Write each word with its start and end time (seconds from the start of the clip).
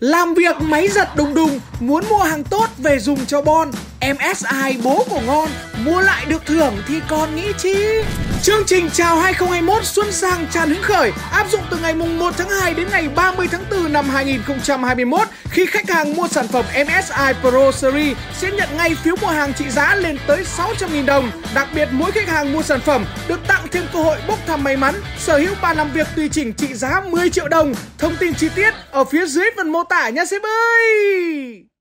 Làm 0.00 0.34
việc 0.34 0.56
máy 0.60 0.88
giật 0.88 1.08
đùng 1.16 1.34
đùng, 1.34 1.60
muốn 1.80 2.04
mua 2.10 2.18
hàng 2.18 2.44
tốt 2.44 2.66
về 2.78 2.98
dùng 2.98 3.26
cho 3.26 3.42
Bon. 3.42 3.70
MSI 4.00 4.80
bố 4.84 5.04
của 5.10 5.20
ngon, 5.20 5.48
mua 5.84 6.00
lại 6.00 6.26
được 6.26 6.46
thưởng 6.46 6.74
thì 6.88 7.00
còn 7.08 7.36
nghĩ 7.36 7.52
chi. 7.58 7.76
Chương 8.42 8.64
trình 8.66 8.88
chào 8.92 9.16
2021 9.16 9.84
Xuân 9.84 10.12
sang 10.12 10.46
tràn 10.52 10.68
hứng 10.68 10.82
khởi 10.82 11.12
áp 11.30 11.50
dụng 11.50 11.60
từ 11.70 11.76
ngày 11.76 11.94
mùng 11.94 12.18
1 12.18 12.34
tháng 12.38 12.48
2 12.48 12.74
đến 12.74 12.88
ngày 12.90 13.08
30 13.08 13.48
tháng 13.50 13.64
4 13.70 13.92
năm 13.92 14.08
2021 14.08 15.28
khi 15.50 15.66
khách 15.66 15.90
hàng 15.90 16.14
mua 16.14 16.28
sản 16.28 16.48
phẩm 16.48 16.64
MSI 16.74 17.32
Pro 17.40 17.72
Series 17.72 18.16
sẽ 18.38 18.50
nhận 18.50 18.68
ngay 18.76 18.94
phiếu 18.94 19.16
mua 19.22 19.28
hàng 19.28 19.54
trị 19.54 19.70
giá 19.70 19.94
lên 19.94 20.18
tới 20.26 20.44
600.000 20.56 21.06
đồng. 21.06 21.30
Đặc 21.54 21.68
biệt 21.74 21.88
mỗi 21.92 22.12
khách 22.12 22.28
hàng 22.28 22.52
mua 22.52 22.62
sản 22.62 22.80
phẩm 22.80 23.04
được 23.28 23.40
tặng 23.48 23.66
thêm 23.72 23.84
cơ 23.92 24.02
hội 24.02 24.18
bốc 24.28 24.38
thăm 24.46 24.64
may 24.64 24.76
mắn, 24.76 24.94
sở 25.18 25.38
hữu 25.38 25.54
bàn 25.62 25.76
làm 25.76 25.92
việc 25.92 26.06
tùy 26.16 26.28
chỉnh 26.28 26.52
trị 26.52 26.74
giá 26.74 27.00
10 27.00 27.30
triệu 27.30 27.48
đồng. 27.48 27.74
Thông 27.98 28.16
tin 28.16 28.34
chi 28.34 28.48
tiết 28.54 28.74
ở 28.90 29.04
phía 29.04 29.26
dưới 29.26 29.46
phần 29.56 29.72
mô 29.72 29.84
tả 29.84 30.08
nha 30.08 30.24
sếp 30.24 30.42
ơi! 30.42 31.75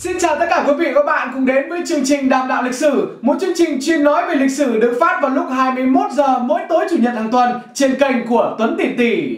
Xin 0.00 0.18
chào 0.18 0.36
tất 0.38 0.46
cả 0.50 0.64
quý 0.66 0.72
vị 0.78 0.86
và 0.86 0.92
các 0.94 1.06
bạn 1.06 1.30
cùng 1.34 1.46
đến 1.46 1.68
với 1.68 1.80
chương 1.86 2.04
trình 2.04 2.28
Đàm 2.28 2.48
đạo 2.48 2.62
lịch 2.62 2.74
sử, 2.74 3.18
một 3.22 3.36
chương 3.40 3.52
trình 3.56 3.78
chuyên 3.80 4.04
nói 4.04 4.28
về 4.28 4.34
lịch 4.34 4.50
sử 4.50 4.80
được 4.80 4.96
phát 5.00 5.18
vào 5.22 5.30
lúc 5.30 5.46
21 5.50 6.12
giờ 6.12 6.38
mỗi 6.38 6.60
tối 6.68 6.86
chủ 6.90 6.96
nhật 6.96 7.14
hàng 7.14 7.30
tuần 7.30 7.60
trên 7.74 7.94
kênh 8.00 8.26
của 8.26 8.56
Tuấn 8.58 8.76
Tỷ 8.78 8.96
Tỷ. 8.98 9.36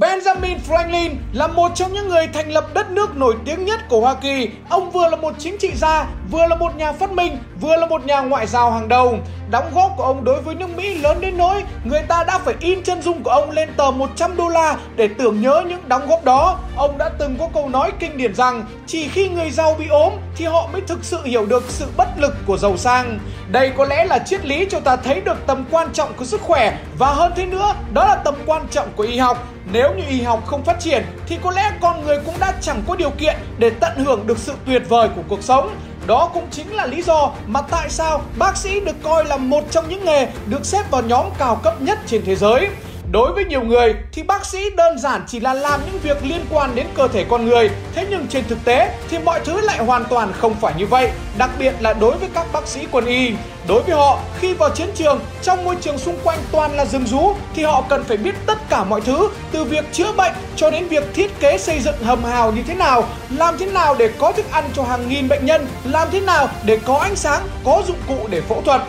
Benjamin 0.00 0.58
Franklin 0.68 1.10
là 1.32 1.46
một 1.46 1.72
trong 1.74 1.92
những 1.92 2.08
người 2.08 2.26
thành 2.26 2.50
lập 2.50 2.74
đất 2.74 2.90
nước 2.90 3.16
nổi 3.16 3.34
tiếng 3.44 3.64
nhất 3.64 3.80
của 3.88 4.00
Hoa 4.00 4.14
Kỳ. 4.14 4.48
Ông 4.68 4.90
vừa 4.90 5.08
là 5.08 5.16
một 5.16 5.34
chính 5.38 5.58
trị 5.58 5.70
gia, 5.74 6.06
vừa 6.30 6.46
là 6.46 6.56
một 6.56 6.76
nhà 6.76 6.92
phát 6.92 7.12
minh, 7.12 7.38
vừa 7.60 7.76
là 7.76 7.86
một 7.86 8.06
nhà 8.06 8.20
ngoại 8.20 8.46
giao 8.46 8.70
hàng 8.70 8.88
đầu. 8.88 9.18
Đóng 9.50 9.70
góp 9.74 9.92
của 9.96 10.02
ông 10.02 10.24
đối 10.24 10.42
với 10.42 10.54
nước 10.54 10.76
Mỹ 10.76 10.94
lớn 10.94 11.18
đến 11.20 11.36
nỗi 11.36 11.64
người 11.84 12.02
ta 12.08 12.24
đã 12.24 12.38
phải 12.38 12.54
in 12.60 12.82
chân 12.82 13.02
dung 13.02 13.22
của 13.22 13.30
ông 13.30 13.50
lên 13.50 13.68
tờ 13.76 13.90
100 13.90 14.36
đô 14.36 14.48
la 14.48 14.76
để 14.96 15.08
tưởng 15.18 15.40
nhớ 15.40 15.62
những 15.68 15.88
đóng 15.88 16.08
góp 16.08 16.24
đó. 16.24 16.58
Ông 16.76 16.98
đã 16.98 17.10
từng 17.18 17.36
có 17.38 17.48
câu 17.54 17.68
nói 17.68 17.92
kinh 17.98 18.16
điển 18.16 18.34
rằng 18.34 18.64
chỉ 18.86 19.08
khi 19.08 19.28
người 19.28 19.50
giàu 19.50 19.74
bị 19.78 19.88
ốm 19.88 20.12
thì 20.36 20.44
họ 20.44 20.68
mới 20.72 20.80
thực 20.80 21.04
sự 21.04 21.18
hiểu 21.24 21.46
được 21.46 21.64
sự 21.68 21.86
bất 21.96 22.08
lực 22.16 22.34
của 22.46 22.56
giàu 22.56 22.76
sang. 22.76 23.18
Đây 23.50 23.72
có 23.76 23.84
lẽ 23.84 24.04
là 24.04 24.18
triết 24.18 24.44
lý 24.44 24.66
cho 24.70 24.80
ta 24.80 24.96
thấy 24.96 25.20
được 25.20 25.46
tầm 25.46 25.64
quan 25.70 25.88
trọng 25.92 26.12
của 26.16 26.24
sức 26.24 26.40
khỏe 26.40 26.78
và 26.98 27.12
hơn 27.12 27.32
thế 27.36 27.46
nữa 27.46 27.74
đó 27.92 28.04
là 28.06 28.14
tầm 28.14 28.34
quan 28.46 28.66
trọng 28.70 28.88
của 28.96 29.02
y 29.02 29.18
học. 29.18 29.48
Nếu 29.72 29.94
như 29.94 30.04
y 30.08 30.22
học 30.22 30.46
không 30.46 30.64
phát 30.64 30.80
triển, 30.80 31.04
thì 31.26 31.38
có 31.42 31.50
lẽ 31.50 31.72
con 31.80 32.04
người 32.04 32.18
cũng 32.26 32.34
đã 32.40 32.54
chẳng 32.60 32.82
có 32.88 32.96
điều 32.96 33.10
kiện 33.10 33.36
để 33.58 33.70
tận 33.70 34.04
hưởng 34.04 34.26
được 34.26 34.38
sự 34.38 34.52
tuyệt 34.66 34.82
vời 34.88 35.08
của 35.16 35.22
cuộc 35.28 35.42
sống. 35.42 35.76
Đó 36.06 36.30
cũng 36.34 36.46
chính 36.50 36.74
là 36.74 36.86
lý 36.86 37.02
do 37.02 37.30
mà 37.46 37.62
tại 37.62 37.90
sao 37.90 38.22
bác 38.38 38.56
sĩ 38.56 38.80
được 38.80 38.96
coi 39.02 39.24
là 39.24 39.36
một 39.36 39.64
trong 39.70 39.88
những 39.88 40.04
nghề 40.04 40.28
được 40.46 40.66
xếp 40.66 40.90
vào 40.90 41.02
nhóm 41.02 41.26
cao 41.38 41.60
cấp 41.64 41.82
nhất 41.82 41.98
trên 42.06 42.22
thế 42.24 42.36
giới. 42.36 42.68
Đối 43.12 43.32
với 43.32 43.44
nhiều 43.44 43.62
người 43.62 43.94
thì 44.12 44.22
bác 44.22 44.46
sĩ 44.46 44.70
đơn 44.76 44.98
giản 44.98 45.24
chỉ 45.26 45.40
là 45.40 45.54
làm 45.54 45.80
những 45.86 46.00
việc 46.02 46.24
liên 46.24 46.40
quan 46.50 46.74
đến 46.74 46.86
cơ 46.94 47.08
thể 47.08 47.24
con 47.28 47.46
người, 47.46 47.70
thế 47.94 48.06
nhưng 48.10 48.26
trên 48.28 48.44
thực 48.48 48.58
tế 48.64 48.98
thì 49.10 49.18
mọi 49.18 49.40
thứ 49.44 49.60
lại 49.60 49.78
hoàn 49.78 50.04
toàn 50.04 50.32
không 50.32 50.54
phải 50.60 50.74
như 50.78 50.86
vậy, 50.86 51.10
đặc 51.38 51.50
biệt 51.58 51.74
là 51.80 51.92
đối 51.92 52.18
với 52.18 52.28
các 52.34 52.46
bác 52.52 52.68
sĩ 52.68 52.80
quân 52.90 53.06
y. 53.06 53.32
Đối 53.68 53.82
với 53.82 53.96
họ, 53.96 54.18
khi 54.38 54.54
vào 54.54 54.70
chiến 54.70 54.88
trường, 54.94 55.20
trong 55.42 55.64
môi 55.64 55.76
trường 55.80 55.98
xung 55.98 56.18
quanh 56.24 56.38
toàn 56.52 56.76
là 56.76 56.84
rừng 56.84 57.06
rú 57.06 57.34
thì 57.54 57.62
họ 57.62 57.84
cần 57.88 58.04
phải 58.04 58.16
biết 58.16 58.34
tất 58.46 58.58
cả 58.68 58.84
mọi 58.84 59.00
thứ, 59.00 59.28
từ 59.52 59.64
việc 59.64 59.84
chữa 59.92 60.12
bệnh 60.12 60.32
cho 60.56 60.70
đến 60.70 60.88
việc 60.88 61.14
thiết 61.14 61.40
kế 61.40 61.58
xây 61.58 61.80
dựng 61.80 62.02
hầm 62.02 62.24
hào 62.24 62.52
như 62.52 62.62
thế 62.66 62.74
nào, 62.74 63.04
làm 63.30 63.58
thế 63.58 63.66
nào 63.66 63.94
để 63.98 64.10
có 64.18 64.32
thức 64.32 64.46
ăn 64.50 64.64
cho 64.74 64.82
hàng 64.82 65.08
nghìn 65.08 65.28
bệnh 65.28 65.46
nhân, 65.46 65.66
làm 65.84 66.08
thế 66.12 66.20
nào 66.20 66.48
để 66.64 66.78
có 66.86 66.98
ánh 66.98 67.16
sáng, 67.16 67.42
có 67.64 67.82
dụng 67.86 67.98
cụ 68.08 68.26
để 68.30 68.40
phẫu 68.40 68.62
thuật. 68.62 68.82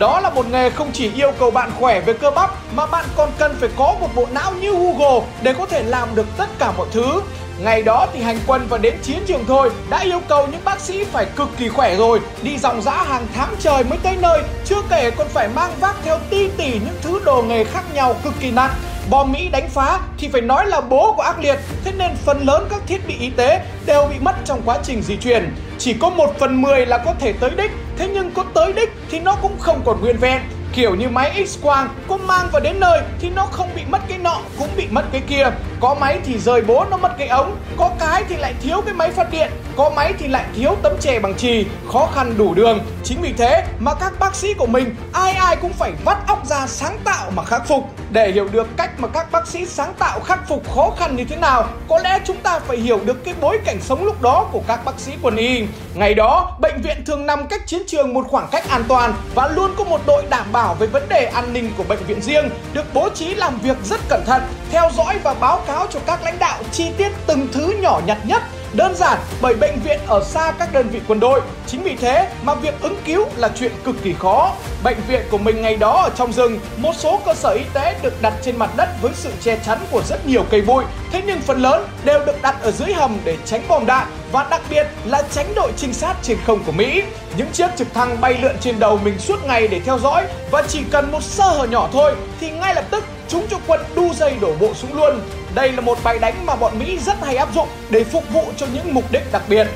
Đó 0.00 0.20
là 0.20 0.30
một 0.30 0.46
nghề 0.50 0.70
không 0.70 0.90
chỉ 0.92 1.10
yêu 1.14 1.32
cầu 1.38 1.50
bạn 1.50 1.70
khỏe 1.80 2.00
về 2.00 2.12
cơ 2.12 2.30
bắp 2.30 2.50
mà 2.74 2.86
bạn 2.86 3.04
còn 3.16 3.30
cần 3.38 3.56
phải 3.60 3.68
có 3.76 3.94
một 4.00 4.08
bộ 4.14 4.26
não 4.32 4.52
như 4.52 4.72
Google 4.72 5.26
để 5.42 5.54
có 5.58 5.66
thể 5.66 5.82
làm 5.82 6.14
được 6.14 6.26
tất 6.36 6.46
cả 6.58 6.72
mọi 6.76 6.86
thứ. 6.92 7.22
Ngày 7.58 7.82
đó 7.82 8.06
thì 8.12 8.20
hành 8.20 8.38
quân 8.46 8.66
và 8.68 8.78
đến 8.78 8.94
chiến 9.02 9.18
trường 9.26 9.44
thôi 9.48 9.70
đã 9.90 9.98
yêu 9.98 10.20
cầu 10.28 10.46
những 10.46 10.60
bác 10.64 10.80
sĩ 10.80 11.04
phải 11.04 11.26
cực 11.36 11.48
kỳ 11.58 11.68
khỏe 11.68 11.96
rồi, 11.96 12.20
đi 12.42 12.58
dòng 12.58 12.82
dã 12.82 12.92
hàng 12.92 13.26
tháng 13.34 13.54
trời 13.58 13.84
mới 13.84 13.98
tới 14.02 14.16
nơi, 14.20 14.42
chưa 14.64 14.82
kể 14.90 15.10
còn 15.10 15.28
phải 15.28 15.48
mang 15.48 15.70
vác 15.80 15.96
theo 16.04 16.18
ti 16.30 16.48
tỉ 16.56 16.72
những 16.72 16.98
thứ 17.02 17.20
đồ 17.24 17.42
nghề 17.42 17.64
khác 17.64 17.84
nhau 17.94 18.14
cực 18.24 18.34
kỳ 18.40 18.50
nặng. 18.50 18.74
Bom 19.10 19.32
Mỹ 19.32 19.48
đánh 19.52 19.68
phá 19.68 19.98
thì 20.18 20.28
phải 20.28 20.40
nói 20.40 20.66
là 20.66 20.80
bố 20.80 21.14
của 21.16 21.22
ác 21.22 21.38
liệt, 21.38 21.58
thế 21.84 21.92
nên 21.92 22.10
phần 22.24 22.46
lớn 22.46 22.66
các 22.70 22.80
thiết 22.86 23.06
bị 23.06 23.14
y 23.20 23.30
tế 23.30 23.60
đều 23.86 24.06
bị 24.06 24.16
mất 24.20 24.34
trong 24.44 24.62
quá 24.64 24.78
trình 24.82 25.02
di 25.02 25.16
chuyển. 25.16 25.54
Chỉ 25.78 25.94
có 25.94 26.10
một 26.10 26.38
phần 26.38 26.62
mười 26.62 26.86
là 26.86 26.98
có 26.98 27.14
thể 27.20 27.32
tới 27.32 27.50
đích, 27.50 27.70
thế 28.00 28.08
nhưng 28.14 28.30
có 28.30 28.44
tới 28.54 28.72
đích 28.72 28.92
thì 29.10 29.20
nó 29.20 29.36
cũng 29.42 29.58
không 29.58 29.82
còn 29.84 30.00
nguyên 30.00 30.16
vẹn. 30.16 30.42
Kiểu 30.72 30.94
như 30.94 31.08
máy 31.08 31.44
X-quang 31.44 31.86
có 32.08 32.16
mang 32.16 32.48
vào 32.52 32.60
đến 32.60 32.80
nơi 32.80 33.00
thì 33.20 33.30
nó 33.30 33.46
không 33.46 33.68
bị 33.76 33.82
mất 33.90 33.98
cái 34.08 34.18
nọ, 34.18 34.40
cũng 34.58 34.68
bị 34.76 34.86
mất 34.90 35.04
cái 35.12 35.20
kia. 35.28 35.50
Có 35.80 35.94
máy 36.00 36.20
thì 36.24 36.38
rời 36.38 36.62
bố 36.62 36.84
nó 36.90 36.96
mất 36.96 37.14
cái 37.18 37.28
ống, 37.28 37.56
Có 37.76 37.90
cái 37.98 38.24
thì 38.28 38.36
lại 38.36 38.54
thiếu 38.62 38.80
cái 38.80 38.94
máy 38.94 39.10
phát 39.10 39.30
điện, 39.30 39.50
Có 39.76 39.90
máy 39.96 40.14
thì 40.18 40.28
lại 40.28 40.44
thiếu 40.56 40.76
tấm 40.82 40.92
chè 41.00 41.18
bằng 41.18 41.34
chì, 41.34 41.64
Khó 41.92 42.08
khăn 42.14 42.34
đủ 42.38 42.54
đường. 42.54 42.78
Chính 43.04 43.20
vì 43.22 43.32
thế 43.32 43.64
mà 43.78 43.94
các 43.94 44.12
bác 44.18 44.34
sĩ 44.34 44.54
của 44.54 44.66
mình, 44.66 44.94
ai 45.12 45.32
ai 45.32 45.56
cũng 45.56 45.72
phải 45.72 45.92
vắt 46.04 46.18
óc 46.26 46.46
ra 46.46 46.66
sáng 46.66 46.98
tạo 47.04 47.30
mà 47.30 47.44
khắc 47.44 47.68
phục. 47.68 47.84
Để 48.12 48.30
hiểu 48.30 48.48
được 48.52 48.68
cách 48.76 48.90
mà 48.98 49.08
các 49.08 49.32
bác 49.32 49.46
sĩ 49.46 49.66
sáng 49.66 49.94
tạo 49.98 50.20
khắc 50.20 50.48
phục 50.48 50.74
khó 50.74 50.90
khăn 50.98 51.16
như 51.16 51.24
thế 51.24 51.36
nào 51.36 51.68
Có 51.88 51.98
lẽ 51.98 52.20
chúng 52.24 52.36
ta 52.36 52.58
phải 52.58 52.76
hiểu 52.76 53.00
được 53.04 53.24
cái 53.24 53.34
bối 53.40 53.58
cảnh 53.64 53.80
sống 53.80 54.04
lúc 54.04 54.22
đó 54.22 54.48
của 54.52 54.62
các 54.68 54.84
bác 54.84 55.00
sĩ 55.00 55.12
quân 55.22 55.36
y. 55.36 55.64
Ngày 55.94 56.14
đó 56.14 56.56
bệnh 56.60 56.82
viện 56.82 56.96
thường 57.06 57.26
nằm 57.26 57.46
cách 57.46 57.66
chiến 57.66 57.82
trường 57.86 58.14
một 58.14 58.26
khoảng 58.28 58.48
cách 58.52 58.68
an 58.68 58.84
toàn 58.88 59.14
Và 59.34 59.48
luôn 59.48 59.70
có 59.76 59.84
một 59.84 60.00
đội 60.06 60.24
đảm 60.30 60.46
bảo 60.52 60.74
về 60.74 60.86
vấn 60.86 61.08
đề 61.08 61.24
an 61.24 61.52
ninh 61.52 61.72
của 61.76 61.84
bệnh 61.88 62.04
viện 62.06 62.22
riêng 62.22 62.50
được 62.72 62.84
bố 62.94 63.08
trí 63.14 63.34
làm 63.34 63.58
việc 63.58 63.76
rất 63.84 64.00
cẩn 64.08 64.24
thận, 64.26 64.42
theo 64.70 64.90
dõi 64.96 65.18
và 65.22 65.34
báo 65.34 65.62
cáo 65.66 65.86
cho 65.90 66.00
các 66.06 66.22
lãnh 66.22 66.38
đạo 66.38 66.62
chi 66.72 66.92
tiết 66.96 67.08
từng 67.26 67.48
thứ 67.52 67.74
nhỏ 67.80 68.00
nhặt 68.06 68.18
nhất 68.24 68.42
Đơn 68.74 68.94
giản, 68.94 69.18
bởi 69.40 69.54
bệnh 69.54 69.80
viện 69.84 70.00
ở 70.06 70.24
xa 70.24 70.52
các 70.58 70.72
đơn 70.72 70.88
vị 70.88 71.00
quân 71.08 71.20
đội. 71.20 71.40
Chính 71.66 71.82
vì 71.82 71.96
thế 71.96 72.28
mà 72.42 72.54
việc 72.54 72.74
ứng 72.80 72.96
cứu 73.04 73.26
là 73.36 73.50
chuyện 73.58 73.72
cực 73.84 73.96
kỳ 74.02 74.14
khó. 74.18 74.54
Bệnh 74.84 74.96
viện 75.08 75.22
của 75.30 75.38
mình 75.38 75.62
ngày 75.62 75.76
đó 75.76 76.02
ở 76.02 76.10
trong 76.16 76.32
rừng, 76.32 76.58
Một 76.76 76.92
số 76.96 77.20
cơ 77.26 77.34
sở 77.34 77.50
y 77.50 77.64
tế 77.74 77.96
được 78.02 78.22
đặt 78.22 78.32
trên 78.42 78.56
mặt 78.56 78.70
đất 78.76 78.88
với 79.02 79.12
sự 79.14 79.30
che 79.40 79.58
chắn 79.66 79.78
của 79.90 80.02
rất 80.02 80.26
nhiều 80.26 80.44
cây 80.50 80.60
bụi. 80.60 80.84
Thế 81.12 81.22
nhưng 81.26 81.40
phần 81.40 81.62
lớn 81.62 81.86
đều 82.04 82.24
được 82.26 82.42
đặt 82.42 82.56
ở 82.62 82.70
dưới 82.70 82.92
hầm 82.92 83.18
để 83.24 83.36
tránh 83.44 83.62
bom 83.68 83.86
đạn 83.86 84.06
Và 84.32 84.46
đặc 84.50 84.62
biệt 84.70 84.86
là 85.04 85.22
tránh 85.32 85.54
đội 85.54 85.72
trinh 85.76 85.92
sát 85.92 86.16
trên 86.22 86.38
không 86.46 86.64
của 86.64 86.72
Mỹ. 86.72 87.02
Những 87.36 87.52
chiếc 87.52 87.68
trực 87.76 87.94
thăng 87.94 88.20
bay 88.20 88.38
lượn 88.42 88.56
trên 88.60 88.78
đầu 88.78 88.98
mình 89.04 89.18
suốt 89.18 89.44
ngày 89.44 89.68
để 89.68 89.80
theo 89.80 89.98
dõi 89.98 90.26
Và 90.50 90.62
chỉ 90.68 90.80
cần 90.90 91.12
một 91.12 91.22
sơ 91.22 91.44
hở 91.44 91.66
nhỏ 91.66 91.88
thôi 91.92 92.14
thì 92.40 92.50
ngay 92.50 92.74
lập 92.74 92.84
tức 92.90 93.04
chúng 93.30 93.46
cho 93.50 93.56
quân 93.66 93.80
đu 93.96 94.14
dây 94.14 94.36
đổ 94.40 94.54
bộ 94.60 94.74
xuống 94.74 94.94
luôn 94.94 95.20
đây 95.54 95.72
là 95.72 95.80
một 95.80 95.98
bài 96.04 96.18
đánh 96.18 96.46
mà 96.46 96.56
bọn 96.56 96.78
Mỹ 96.78 96.98
rất 97.06 97.14
hay 97.22 97.36
áp 97.36 97.48
dụng 97.54 97.68
để 97.90 98.04
phục 98.04 98.32
vụ 98.32 98.44
cho 98.56 98.66
những 98.74 98.94
mục 98.94 99.04
đích 99.12 99.32
đặc 99.32 99.42
biệt. 99.48 99.66